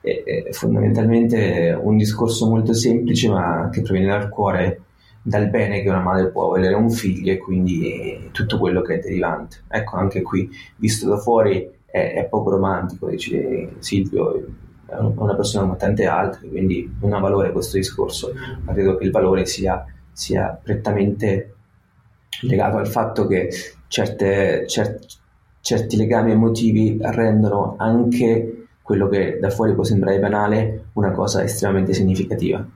è, 0.00 0.22
è 0.24 0.52
fondamentalmente 0.52 1.78
un 1.78 1.98
discorso 1.98 2.48
molto 2.48 2.72
semplice 2.72 3.28
ma 3.28 3.68
che 3.70 3.82
proviene 3.82 4.08
dal 4.08 4.30
cuore 4.30 4.80
dal 5.22 5.48
bene 5.48 5.82
che 5.82 5.88
una 5.88 6.00
madre 6.00 6.30
può 6.30 6.48
volere 6.48 6.74
un 6.74 6.90
figlio 6.90 7.32
e 7.32 7.38
quindi 7.38 8.28
tutto 8.32 8.58
quello 8.58 8.82
che 8.82 8.96
è 8.96 8.98
derivante. 8.98 9.62
Ecco, 9.68 9.96
anche 9.96 10.20
qui, 10.22 10.50
visto 10.76 11.08
da 11.08 11.16
fuori, 11.16 11.70
è, 11.86 12.14
è 12.14 12.24
poco 12.24 12.50
romantico, 12.50 13.08
dice 13.08 13.74
Silvio, 13.78 14.44
è 14.86 14.96
una 14.98 15.34
persona 15.34 15.64
come 15.64 15.76
tante 15.76 16.06
altre, 16.06 16.48
quindi 16.48 16.96
non 17.00 17.12
ha 17.12 17.18
valore 17.18 17.52
questo 17.52 17.76
discorso, 17.76 18.32
ma 18.62 18.72
credo 18.72 18.96
che 18.96 19.04
il 19.04 19.10
valore 19.10 19.46
sia, 19.46 19.84
sia 20.10 20.58
prettamente 20.60 21.54
legato 22.42 22.76
al 22.76 22.88
fatto 22.88 23.26
che 23.26 23.50
certe, 23.86 24.64
cer- 24.66 25.06
certi 25.60 25.96
legami 25.96 26.32
emotivi 26.32 26.98
rendono 27.00 27.76
anche 27.78 28.66
quello 28.82 29.08
che 29.08 29.38
da 29.40 29.48
fuori 29.48 29.74
può 29.74 29.84
sembrare 29.84 30.18
banale 30.18 30.86
una 30.94 31.12
cosa 31.12 31.42
estremamente 31.42 31.94
significativa. 31.94 32.66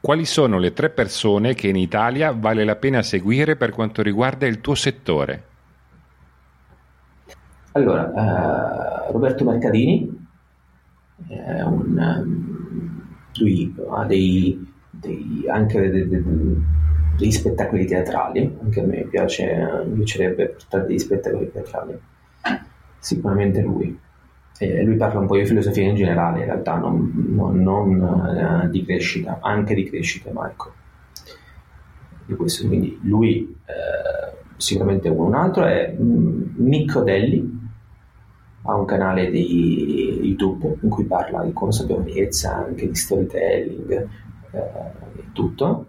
Quali 0.00 0.24
sono 0.24 0.58
le 0.58 0.72
tre 0.72 0.90
persone 0.90 1.54
che 1.54 1.68
in 1.68 1.76
Italia 1.76 2.30
vale 2.32 2.64
la 2.64 2.76
pena 2.76 3.02
seguire 3.02 3.56
per 3.56 3.70
quanto 3.70 4.02
riguarda 4.02 4.46
il 4.46 4.60
tuo 4.60 4.74
settore? 4.74 5.44
Allora, 7.72 8.04
uh, 9.08 9.12
Roberto 9.12 9.44
Mercadini, 9.44 10.26
un, 11.28 11.98
um, 11.98 13.16
lui 13.38 13.74
ha 13.90 14.04
dei, 14.04 14.72
dei, 14.90 15.44
anche 15.48 15.90
dei, 15.90 16.08
dei, 16.08 16.24
degli 17.16 17.30
spettacoli 17.30 17.86
teatrali, 17.86 18.56
anche 18.62 18.80
a 18.80 18.84
me 18.84 19.06
piace, 19.10 19.84
mi 19.86 19.96
piacerebbe 19.96 20.48
portare 20.48 20.86
degli 20.86 20.98
spettacoli 20.98 21.50
teatrali, 21.50 21.98
sicuramente 22.98 23.60
lui. 23.60 23.98
Eh, 24.58 24.82
lui 24.84 24.96
parla 24.96 25.20
un 25.20 25.26
po' 25.26 25.36
di 25.36 25.44
filosofia 25.44 25.86
in 25.86 25.94
generale, 25.94 26.40
in 26.40 26.44
realtà, 26.46 26.76
non, 26.76 27.12
non, 27.14 27.60
non 27.60 28.64
eh, 28.64 28.70
di 28.70 28.84
crescita, 28.84 29.38
anche 29.42 29.74
di 29.74 29.84
crescita, 29.84 30.32
Marco. 30.32 30.72
Di 32.24 32.34
questo, 32.34 32.66
quindi 32.66 32.98
lui 33.02 33.54
eh, 33.66 34.36
sicuramente 34.56 35.08
uno. 35.08 35.26
Un 35.26 35.34
altro 35.34 35.64
è 35.64 35.94
Micco 35.96 37.00
mm, 37.00 37.04
Delli, 37.04 37.60
ha 38.62 38.74
un 38.74 38.84
canale 38.84 39.30
di 39.30 40.20
YouTube 40.22 40.78
in 40.80 40.88
cui 40.88 41.04
parla 41.04 41.44
di 41.44 41.52
consapevolezza, 41.52 42.56
anche 42.56 42.88
di 42.88 42.94
storytelling 42.94 44.08
eh, 44.50 44.58
e 44.58 45.24
tutto. 45.32 45.86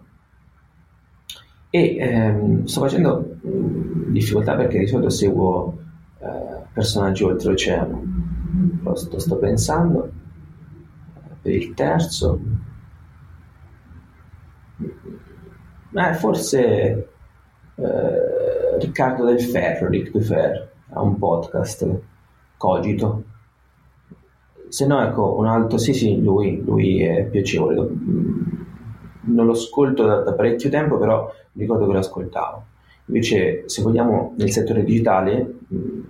E 1.70 1.96
ehm, 1.98 2.64
sto 2.64 2.80
facendo 2.80 3.36
mm, 3.46 4.12
difficoltà 4.12 4.54
perché 4.54 4.78
di 4.78 4.86
solito 4.86 5.10
seguo 5.10 5.86
eh, 6.18 6.66
personaggi 6.72 7.24
oltreoceano. 7.24 8.02
Lo 8.82 8.94
sto, 8.94 9.18
sto 9.18 9.36
pensando 9.36 10.10
per 11.40 11.52
il 11.52 11.74
terzo. 11.74 12.40
Eh, 15.94 16.14
forse 16.14 17.08
eh, 17.74 18.78
Riccardo 18.78 19.24
del 19.24 19.40
Ferro, 19.40 19.88
Ric 19.88 20.10
Dufer, 20.10 20.70
ha 20.90 21.00
un 21.00 21.18
podcast, 21.18 22.00
Cogito. 22.56 23.24
Se 24.68 24.86
no, 24.86 25.02
ecco, 25.02 25.38
un 25.38 25.46
altro, 25.46 25.78
sì, 25.78 25.94
sì, 25.94 26.20
lui, 26.20 26.62
lui 26.62 27.02
è 27.02 27.24
piacevole. 27.24 27.88
Non 29.20 29.46
lo 29.46 29.52
ascolto 29.52 30.04
da, 30.04 30.20
da 30.20 30.32
parecchio 30.34 30.68
tempo, 30.68 30.98
però 30.98 31.32
ricordo 31.52 31.86
che 31.86 31.92
lo 31.92 31.98
ascoltavo. 31.98 32.64
Invece, 33.08 33.64
se 33.66 33.82
vogliamo, 33.82 34.34
nel 34.36 34.50
settore 34.50 34.84
digitale, 34.84 35.54
nel 35.68 36.04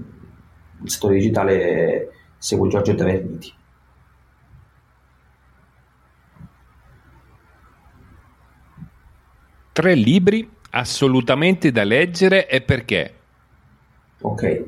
settore 0.85 1.15
digitale 1.15 2.11
seguo 2.39 2.69
Giorgio 2.69 2.95
Taverniti. 2.95 3.53
Tre 9.73 9.95
libri 9.95 10.49
assolutamente 10.71 11.71
da 11.71 11.85
leggere 11.85 12.49
e 12.49 12.61
perché? 12.61 13.15
Ok, 14.21 14.65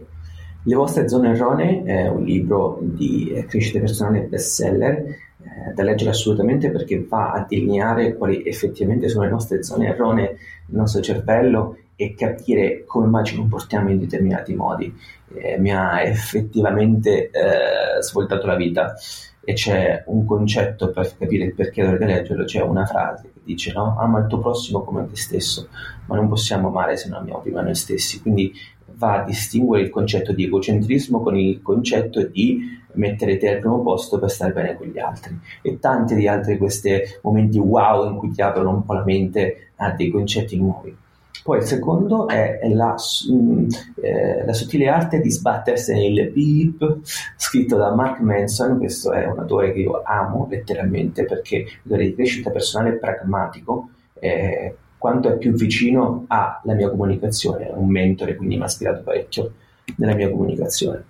Le 0.65 0.75
vostre 0.75 1.09
zone 1.09 1.31
erronee 1.31 1.83
è 1.85 2.09
un 2.09 2.23
libro 2.23 2.79
di 2.83 3.33
crescita 3.49 3.79
personale 3.79 4.21
bestseller 4.21 4.93
eh, 4.99 5.30
da 5.75 5.83
leggere 5.83 6.11
assolutamente 6.11 6.71
perché 6.71 7.05
va 7.09 7.33
a 7.33 7.47
delineare 7.49 8.15
quali 8.17 8.45
effettivamente 8.45 9.09
sono 9.09 9.25
le 9.25 9.31
nostre 9.31 9.63
zone 9.63 9.89
erronee 9.89 10.37
nel 10.67 10.81
nostro 10.81 11.01
cervello 11.01 11.77
e 11.97 12.15
capire 12.15 12.85
come 12.87 13.07
mai 13.07 13.25
ci 13.25 13.37
comportiamo 13.37 13.91
in 13.91 13.99
determinati 13.99 14.55
modi. 14.55 14.95
Eh, 15.35 15.59
mi 15.59 15.73
ha 15.73 16.03
effettivamente 16.03 17.31
eh, 17.31 18.03
svoltato 18.03 18.47
la 18.47 18.57
vita 18.57 18.95
e 19.43 19.53
c'è 19.55 20.05
un 20.07 20.25
concetto 20.25 20.91
per 20.91 21.17
capire 21.17 21.45
il 21.45 21.55
perché 21.55 21.83
dovrete 21.83 22.05
leggerlo, 22.05 22.45
c'è 22.45 22.63
una 22.63 22.87
frase 22.87 23.31
che 23.33 23.41
dice 23.43 23.73
no? 23.73 23.97
ama 23.99 24.21
il 24.21 24.27
tuo 24.27 24.39
prossimo 24.39 24.83
come 24.83 25.07
te 25.07 25.17
stesso, 25.17 25.69
ma 26.07 26.17
non 26.17 26.29
possiamo 26.29 26.69
amare 26.69 26.97
se 26.97 27.09
non 27.09 27.21
amiamo 27.21 27.41
prima 27.41 27.61
noi 27.61 27.75
stessi, 27.75 28.21
quindi 28.21 28.53
va 28.97 29.23
a 29.23 29.25
distinguere 29.25 29.85
il 29.85 29.91
concetto 29.91 30.33
di 30.33 30.45
egocentrismo 30.45 31.21
con 31.21 31.37
il 31.37 31.63
concetto 31.63 32.23
di 32.25 32.79
mettere 32.95 33.37
te 33.37 33.49
al 33.49 33.61
primo 33.61 33.83
posto 33.83 34.19
per 34.19 34.31
stare 34.31 34.53
bene 34.53 34.77
con 34.77 34.89
gli 34.89 34.99
altri 34.99 35.39
e 35.63 35.79
tanti 35.79 36.15
di 36.15 36.27
altri 36.27 36.59
questi 36.59 37.01
momenti 37.23 37.59
wow 37.59 38.11
in 38.11 38.17
cui 38.17 38.31
ti 38.31 38.43
aprono 38.43 38.71
un 38.71 38.85
po' 38.85 38.95
la 38.95 39.05
mente 39.05 39.71
a 39.77 39.93
dei 39.93 40.11
concetti 40.11 40.57
nuovi. 40.57 40.97
Poi 41.43 41.59
il 41.59 41.65
secondo 41.65 42.29
è 42.29 42.61
la, 42.69 42.95
mm, 43.33 43.69
eh, 44.03 44.45
la 44.45 44.53
sottile 44.53 44.89
arte 44.89 45.21
di 45.21 45.31
sbattersi 45.31 45.95
nel 45.95 46.31
beep, 46.31 46.99
scritto 47.37 47.77
da 47.77 47.95
Mark 47.95 48.21
Manson, 48.21 48.77
questo 48.77 49.13
è 49.13 49.25
un 49.27 49.39
autore 49.39 49.73
che 49.73 49.81
io 49.81 50.03
amo 50.05 50.47
letteralmente 50.51 51.25
perché 51.25 51.57
è 51.57 51.61
un 51.61 51.67
autore 51.85 52.05
di 52.05 52.15
crescita 52.15 52.51
personale 52.51 52.99
pragmatico, 52.99 53.89
eh, 54.19 54.77
quanto 55.01 55.33
è 55.33 55.39
più 55.39 55.53
vicino 55.53 56.27
alla 56.29 56.75
mia 56.75 56.91
comunicazione, 56.91 57.69
è 57.69 57.73
un 57.73 57.89
mentore, 57.89 58.37
quindi 58.37 58.59
mi 58.59 58.63
ha 58.65 58.67
ispirato 58.67 59.01
parecchio 59.01 59.53
nella 59.97 60.15
mia 60.15 60.29
comunicazione. 60.29 61.03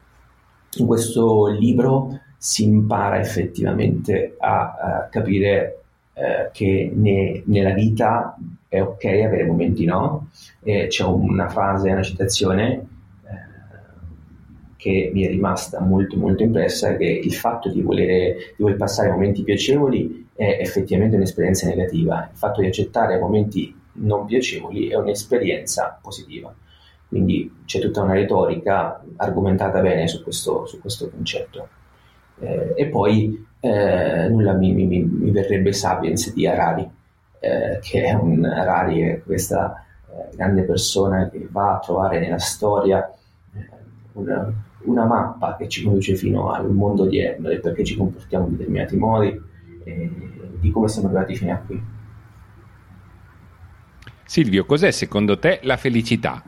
In 0.76 0.86
questo 0.86 1.48
libro 1.48 2.20
si 2.38 2.62
impara 2.62 3.18
effettivamente 3.18 4.36
a, 4.38 4.76
a 4.80 5.08
capire 5.10 5.82
eh, 6.12 6.50
che 6.52 6.92
ne, 6.94 7.42
nella 7.46 7.72
vita 7.72 8.36
è 8.68 8.80
ok 8.80 9.04
avere 9.06 9.44
momenti 9.44 9.84
no. 9.84 10.28
E 10.62 10.86
c'è 10.86 11.02
una 11.02 11.48
frase, 11.48 11.90
una 11.90 12.04
citazione 12.04 12.86
eh, 13.24 13.36
che 14.76 15.10
mi 15.12 15.24
è 15.24 15.28
rimasta 15.30 15.80
molto 15.80 16.16
molto 16.16 16.44
impressa, 16.44 16.96
che 16.96 17.06
il 17.06 17.34
fatto 17.34 17.68
di, 17.68 17.82
volere, 17.82 18.54
di 18.56 18.62
voler 18.62 18.76
passare 18.76 19.10
momenti 19.10 19.42
piacevoli 19.42 20.28
è 20.32 20.58
effettivamente 20.60 21.16
un'esperienza 21.16 21.66
negativa, 21.66 22.28
il 22.30 22.38
fatto 22.38 22.60
di 22.60 22.68
accettare 22.68 23.18
momenti 23.18 23.78
non 23.92 24.26
piacevoli 24.26 24.88
è 24.88 24.96
un'esperienza 24.96 25.98
positiva. 26.00 26.54
Quindi 27.08 27.62
c'è 27.64 27.80
tutta 27.80 28.02
una 28.02 28.14
retorica 28.14 29.02
argomentata 29.16 29.80
bene 29.80 30.06
su 30.06 30.22
questo, 30.22 30.66
su 30.66 30.80
questo 30.80 31.10
concetto. 31.10 31.68
Eh, 32.38 32.72
e 32.76 32.86
poi 32.86 33.46
eh, 33.60 34.28
nulla 34.28 34.52
mi, 34.54 34.72
mi, 34.72 34.86
mi, 34.86 35.30
verrebbe 35.30 35.72
Sapiens 35.72 36.32
di 36.32 36.46
Harari, 36.46 36.88
eh, 37.40 37.78
che 37.82 38.04
è 38.04 38.12
un 38.12 38.44
Harari, 38.44 39.00
è 39.02 39.22
questa 39.22 39.84
eh, 40.08 40.36
grande 40.36 40.62
persona 40.62 41.28
che 41.28 41.48
va 41.50 41.74
a 41.74 41.78
trovare 41.80 42.20
nella 42.20 42.38
storia 42.38 43.12
eh, 43.54 43.68
una, 44.12 44.50
una, 44.84 45.04
mappa 45.04 45.56
che 45.56 45.68
ci 45.68 45.82
conduce 45.82 46.14
fino 46.14 46.52
al 46.52 46.70
mondo 46.70 47.02
odierno 47.02 47.48
del 47.48 47.60
perché 47.60 47.84
ci 47.84 47.96
comportiamo 47.96 48.46
in 48.46 48.56
determinati 48.56 48.96
modi 48.96 49.40
e 49.84 50.10
di 50.60 50.70
come 50.70 50.88
siamo 50.88 51.08
arrivati 51.08 51.34
fino 51.34 51.52
a 51.52 51.56
qui. 51.56 51.89
Silvio, 54.30 54.64
cos'è 54.64 54.92
secondo 54.92 55.40
te 55.40 55.58
la 55.64 55.76
felicità? 55.76 56.40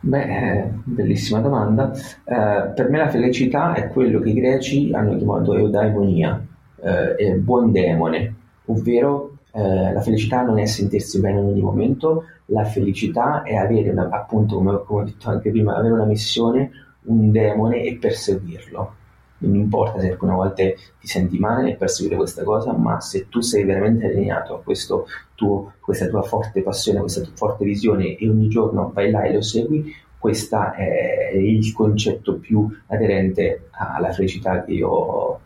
Beh, 0.00 0.70
bellissima 0.82 1.40
domanda. 1.40 1.92
Eh, 1.92 2.72
per 2.74 2.88
me 2.88 2.96
la 2.96 3.10
felicità 3.10 3.74
è 3.74 3.88
quello 3.88 4.18
che 4.20 4.30
i 4.30 4.32
greci 4.32 4.90
hanno 4.94 5.14
chiamato 5.18 5.54
eudaimonia, 5.54 6.42
eh, 6.82 7.34
buon 7.34 7.70
demone, 7.70 8.34
ovvero 8.64 9.40
eh, 9.52 9.92
la 9.92 10.00
felicità 10.00 10.40
non 10.40 10.58
è 10.58 10.64
sentirsi 10.64 11.20
bene 11.20 11.40
in 11.40 11.44
ogni 11.44 11.60
momento, 11.60 12.24
la 12.46 12.64
felicità 12.64 13.42
è 13.42 13.54
avere 13.54 13.90
una, 13.90 14.08
appunto, 14.10 14.56
come, 14.56 14.82
come 14.86 15.02
ho 15.02 15.04
detto 15.04 15.28
anche 15.28 15.50
prima, 15.50 15.76
avere 15.76 15.92
una 15.92 16.06
missione, 16.06 16.70
un 17.02 17.30
demone 17.30 17.82
e 17.82 17.98
perseguirlo. 18.00 18.94
Non 19.38 19.54
importa 19.54 20.00
se 20.00 20.10
alcune 20.10 20.34
volte 20.34 20.76
ti 20.98 21.06
senti 21.06 21.38
male 21.38 21.62
nel 21.62 21.76
perseguire 21.76 22.16
questa 22.16 22.42
cosa, 22.42 22.72
ma 22.72 23.00
se 23.00 23.28
tu 23.28 23.40
sei 23.40 23.64
veramente 23.64 24.06
allineato 24.06 24.54
a 24.54 24.62
questo 24.62 25.06
tuo, 25.34 25.74
questa 25.80 26.08
tua 26.08 26.22
forte 26.22 26.62
passione, 26.62 27.00
questa 27.00 27.20
tua 27.20 27.32
forte 27.34 27.64
visione 27.64 28.16
e 28.16 28.28
ogni 28.28 28.48
giorno 28.48 28.90
vai 28.92 29.10
là 29.10 29.22
e 29.22 29.32
lo 29.34 29.42
segui, 29.42 29.94
questo 30.18 30.72
è 30.72 31.30
il 31.34 31.72
concetto 31.72 32.38
più 32.38 32.68
aderente 32.88 33.68
alla 33.70 34.12
felicità 34.12 34.64
che 34.64 34.72
io 34.72 35.40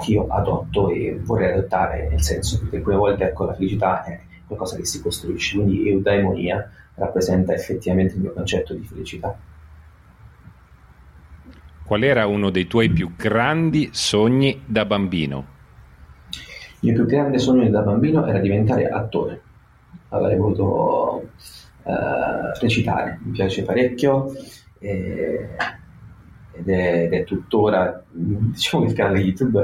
che 0.00 0.12
io 0.12 0.26
adotto 0.28 0.90
e 0.90 1.18
vorrei 1.22 1.52
adottare, 1.52 2.08
nel 2.08 2.22
senso 2.22 2.60
che 2.68 2.76
alcune 2.76 2.96
volte 2.96 3.24
ecco, 3.24 3.44
la 3.44 3.54
felicità 3.54 4.04
è 4.04 4.20
qualcosa 4.46 4.76
che 4.76 4.84
si 4.84 5.00
costruisce, 5.00 5.56
quindi 5.56 5.88
eudaimonia 5.88 6.70
rappresenta 6.94 7.54
effettivamente 7.54 8.14
il 8.14 8.20
mio 8.20 8.32
concetto 8.32 8.74
di 8.74 8.84
felicità. 8.84 9.36
Qual 11.90 12.04
era 12.04 12.28
uno 12.28 12.50
dei 12.50 12.68
tuoi 12.68 12.88
più 12.88 13.16
grandi 13.16 13.88
sogni 13.90 14.62
da 14.64 14.84
bambino? 14.84 15.46
Il 16.82 16.92
mio 16.92 16.94
più 16.94 17.06
grande 17.06 17.40
sogno 17.40 17.68
da 17.68 17.80
bambino 17.80 18.24
era 18.26 18.38
diventare 18.38 18.86
attore. 18.88 19.40
Avrei 20.10 20.36
voluto 20.36 21.30
uh, 21.82 21.92
recitare, 22.60 23.18
mi 23.24 23.32
piace 23.32 23.64
parecchio. 23.64 24.32
E 24.78 25.48
ed 26.52 26.68
è, 26.68 27.02
ed 27.06 27.12
è 27.12 27.24
tuttora, 27.24 28.00
diciamo 28.08 28.84
che 28.84 28.90
il 28.90 28.96
canale 28.96 29.18
YouTube 29.18 29.60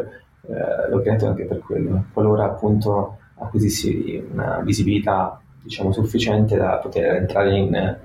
eh, 0.49 0.91
l'ho 0.91 1.01
creato 1.03 1.29
anche 1.29 1.45
per 1.45 1.61
quello, 1.61 2.07
qualora 2.13 2.47
appunto 2.47 3.19
acquisissi 3.37 4.21
una 4.33 4.63
visibilità 4.65 5.41
diciamo 5.63 5.93
sufficiente 5.93 6.57
da 6.57 6.79
poter 6.79 7.15
entrare 7.15 7.57
in, 7.57 7.99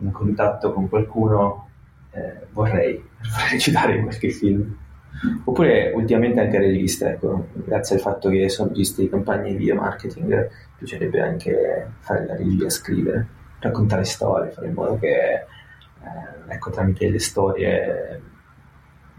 in 0.00 0.12
contatto 0.12 0.72
con 0.72 0.88
qualcuno, 0.88 1.68
eh, 2.14 2.46
vorrei, 2.52 3.02
recitare 3.50 3.96
in 3.96 4.02
qualche 4.02 4.30
film. 4.30 4.76
Oppure 5.44 5.92
ultimamente 5.94 6.40
anche 6.40 6.58
regista, 6.58 7.08
ecco, 7.08 7.48
grazie 7.52 7.96
al 7.96 8.02
fatto 8.02 8.28
che 8.28 8.48
sono 8.48 8.68
regista 8.68 9.00
di 9.00 9.08
campagne 9.08 9.50
di 9.50 9.56
video 9.56 9.76
marketing, 9.76 10.50
piacerebbe 10.76 11.20
anche 11.20 11.88
fare 12.00 12.26
la 12.26 12.36
regia, 12.36 12.68
scrivere, 12.68 13.26
raccontare 13.60 14.04
storie, 14.04 14.50
fare 14.50 14.66
in 14.66 14.74
modo 14.74 14.98
che 14.98 15.08
eh, 15.08 16.52
ecco, 16.52 16.70
tramite 16.70 17.08
le 17.08 17.20
storie 17.20 18.22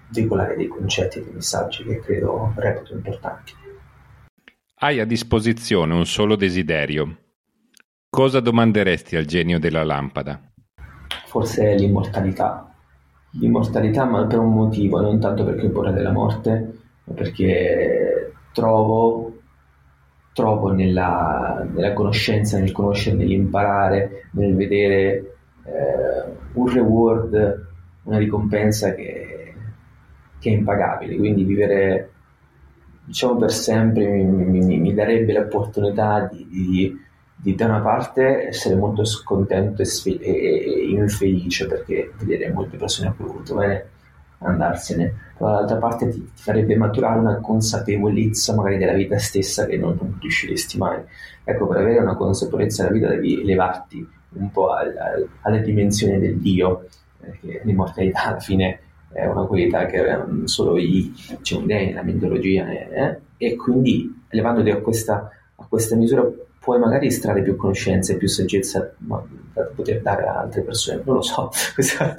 veicolare 0.09 0.55
dei 0.55 0.67
concetti, 0.67 1.23
dei 1.23 1.33
messaggi 1.33 1.83
che 1.83 1.99
credo 1.99 2.53
reputo 2.55 2.93
importanti. 2.93 3.53
Hai 4.77 4.99
a 4.99 5.05
disposizione 5.05 5.93
un 5.93 6.05
solo 6.05 6.35
desiderio. 6.35 7.17
Cosa 8.09 8.39
domanderesti 8.39 9.15
al 9.15 9.25
genio 9.25 9.59
della 9.59 9.83
lampada? 9.83 10.39
Forse 11.25 11.73
l'immortalità. 11.75 12.74
L'immortalità, 13.39 14.05
ma 14.05 14.25
per 14.25 14.39
un 14.39 14.53
motivo, 14.53 15.01
non 15.01 15.19
tanto 15.19 15.43
perché 15.43 15.67
ho 15.67 15.71
paura 15.71 15.91
della 15.91 16.11
morte, 16.11 16.77
ma 17.03 17.13
perché 17.13 18.33
trovo, 18.53 19.37
trovo 20.33 20.71
nella, 20.71 21.67
nella 21.73 21.93
conoscenza, 21.93 22.57
nel 22.57 22.71
conoscere, 22.71 23.17
nell'imparare, 23.17 24.29
nel 24.31 24.55
vedere 24.55 25.35
eh, 25.63 26.31
un 26.53 26.73
reward, 26.73 27.67
una 28.03 28.17
ricompensa 28.17 28.93
che, 28.93 29.53
che, 30.39 30.49
è 30.49 30.53
impagabile, 30.53 31.17
quindi 31.17 31.43
vivere 31.43 32.11
diciamo 33.05 33.35
per 33.35 33.51
sempre 33.51 34.07
mi, 34.07 34.59
mi, 34.61 34.79
mi 34.79 34.93
darebbe 34.93 35.33
l'opportunità 35.33 36.27
di, 36.31 36.47
di, 36.49 36.99
di, 37.35 37.55
da 37.55 37.65
una 37.65 37.81
parte 37.81 38.47
essere 38.47 38.75
molto 38.75 39.03
scontento 39.03 39.81
e, 39.81 39.85
sfe- 39.85 40.19
e, 40.19 40.87
infelice 40.89 41.67
perché 41.67 42.11
vedere 42.17 42.51
molte 42.51 42.77
persone 42.77 43.09
a 43.09 43.11
cui 43.13 43.25
voluto 43.25 43.55
bene 43.55 43.89
andarsene, 44.39 45.13
però 45.37 45.51
dall'altra 45.51 45.77
parte 45.77 46.09
ti, 46.09 46.19
ti, 46.33 46.41
farebbe 46.41 46.75
maturare 46.75 47.19
una 47.19 47.39
consapevolezza 47.39 48.53
magari 48.53 48.77
della 48.77 48.93
vita 48.93 49.17
stessa 49.17 49.65
che 49.65 49.77
non, 49.77 49.97
non 49.99 50.17
riusciresti 50.19 50.77
mai. 50.77 51.01
Ecco, 51.43 51.67
per 51.67 51.77
avere 51.77 51.99
una 51.99 52.15
consapevolezza 52.15 52.83
della 52.83 52.95
vita 52.95 53.07
devi 53.09 53.41
elevarti 53.41 54.07
un 54.33 54.51
po' 54.51 54.71
al, 54.71 54.95
al, 54.97 55.27
alla 55.41 55.57
dimensione 55.57 56.19
del 56.19 56.37
Dio, 56.37 56.87
perché 57.19 57.61
l'immortalità 57.63 58.25
alla 58.25 58.39
fine 58.39 58.79
è 59.11 59.25
una 59.25 59.45
qualità 59.45 59.85
che 59.85 60.01
um, 60.01 60.43
solo 60.43 60.77
i 60.77 61.13
diciamo, 61.37 61.65
dei 61.65 61.87
nella 61.87 62.03
mitologia 62.03 62.67
eh? 62.69 63.19
e 63.37 63.55
quindi 63.55 64.23
elevandoti 64.27 64.69
a 64.71 64.77
questa, 64.77 65.29
a 65.55 65.65
questa 65.69 65.95
misura 65.95 66.29
puoi 66.65 66.79
magari 66.79 67.07
estrarre 67.07 67.43
più 67.43 67.55
conoscenza 67.55 68.11
e 68.11 68.17
più 68.17 68.27
saggezza 68.27 68.91
da 68.97 69.61
poter 69.75 70.01
dare 70.01 70.25
a 70.25 70.39
altre 70.39 70.63
persone. 70.63 71.01
Non 71.05 71.15
lo 71.15 71.21
so, 71.21 71.51
questa 71.75 72.15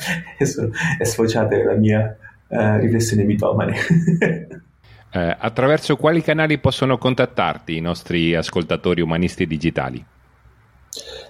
è 0.96 1.04
sfociata 1.04 1.56
la 1.64 1.74
mia 1.74 2.16
uh, 2.46 2.76
riflessione 2.76 3.24
mitomane. 3.24 3.74
eh, 5.10 5.36
attraverso 5.36 5.96
quali 5.96 6.22
canali 6.22 6.58
possono 6.58 6.96
contattarti 6.96 7.76
i 7.76 7.80
nostri 7.80 8.36
ascoltatori 8.36 9.00
umanisti 9.00 9.48
digitali? 9.48 10.04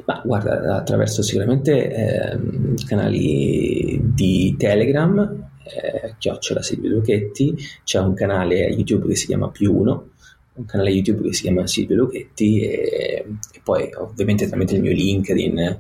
Ma 0.04 0.20
guarda, 0.22 0.76
attraverso 0.76 1.22
sicuramente 1.22 1.90
eh, 1.90 2.38
canali 2.86 3.98
di 4.02 4.54
Telegram, 4.58 5.48
eh, 5.64 6.14
chiocciola 6.18 6.62
Silvio 6.62 6.90
Lucchetti, 6.90 7.56
c'è 7.82 7.98
un 7.98 8.12
canale 8.12 8.66
YouTube 8.66 9.08
che 9.08 9.16
si 9.16 9.26
chiama 9.26 9.48
Più 9.48 9.74
Uno, 9.74 10.10
un 10.56 10.64
canale 10.64 10.90
YouTube 10.90 11.22
che 11.22 11.34
si 11.34 11.42
chiama 11.42 11.66
Silvio 11.66 11.96
Lucchetti 11.96 12.60
e, 12.60 13.26
e 13.52 13.60
poi 13.62 13.90
ovviamente 13.94 14.46
tramite 14.46 14.74
il 14.74 14.82
mio 14.82 14.92
LinkedIn, 14.92 15.78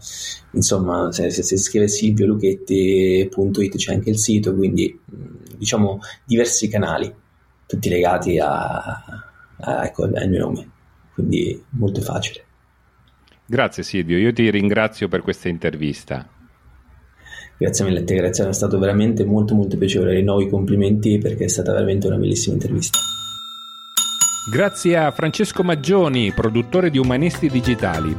insomma 0.52 1.10
se, 1.12 1.30
se, 1.30 1.42
se 1.42 1.56
scrive 1.56 1.88
silvioluchetti.it 1.88 3.76
c'è 3.76 3.92
anche 3.92 4.10
il 4.10 4.18
sito, 4.18 4.54
quindi 4.54 4.98
diciamo 5.56 6.00
diversi 6.24 6.68
canali, 6.68 7.12
tutti 7.66 7.88
legati 7.88 8.38
a, 8.38 8.76
a, 9.58 9.84
ecco, 9.84 10.04
al 10.04 10.28
mio 10.28 10.38
nome, 10.40 10.70
quindi 11.14 11.62
molto 11.70 12.00
facile. 12.00 12.44
Grazie 13.46 13.82
Silvio, 13.82 14.18
io 14.18 14.32
ti 14.32 14.50
ringrazio 14.50 15.08
per 15.08 15.22
questa 15.22 15.48
intervista. 15.48 16.28
Grazie 17.58 17.86
mille 17.86 18.00
a 18.00 18.04
te, 18.04 18.16
grazie, 18.16 18.46
è 18.46 18.52
stato 18.52 18.78
veramente 18.78 19.24
molto 19.24 19.54
molto 19.54 19.78
piacevole, 19.78 20.12
rinnovo 20.12 20.42
i 20.42 20.48
complimenti 20.50 21.16
perché 21.16 21.44
è 21.44 21.48
stata 21.48 21.72
veramente 21.72 22.06
una 22.06 22.16
bellissima 22.16 22.54
intervista. 22.54 22.98
Grazie 24.48 24.96
a 24.96 25.10
Francesco 25.10 25.64
Maggioni, 25.64 26.30
produttore 26.30 26.88
di 26.88 26.98
Umanisti 26.98 27.50
Digitali. 27.50 28.16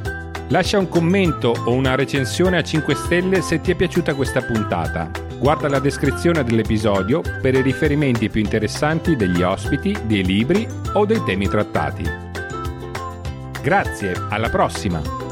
Lascia 0.50 0.78
un 0.78 0.90
commento 0.90 1.56
o 1.64 1.72
una 1.72 1.96
recensione 1.96 2.58
a 2.58 2.62
5 2.62 2.96
stelle 2.96 3.42
se 3.42 3.62
ti 3.62 3.72
è 3.72 3.76
piaciuta 3.76 4.14
questa 4.14 4.42
puntata. 4.42 5.10
Guarda 5.40 5.70
la 5.70 5.80
descrizione 5.80 6.44
dell'episodio 6.44 7.22
per 7.42 7.54
i 7.54 7.62
riferimenti 7.62 8.30
più 8.30 8.42
interessanti 8.42 9.16
degli 9.16 9.42
ospiti, 9.42 9.96
dei 10.04 10.26
libri 10.26 10.68
o 10.96 11.06
dei 11.06 11.24
temi 11.24 11.48
trattati. 11.48 12.04
Grazie, 13.62 14.14
alla 14.30 14.50
prossima! 14.50 15.27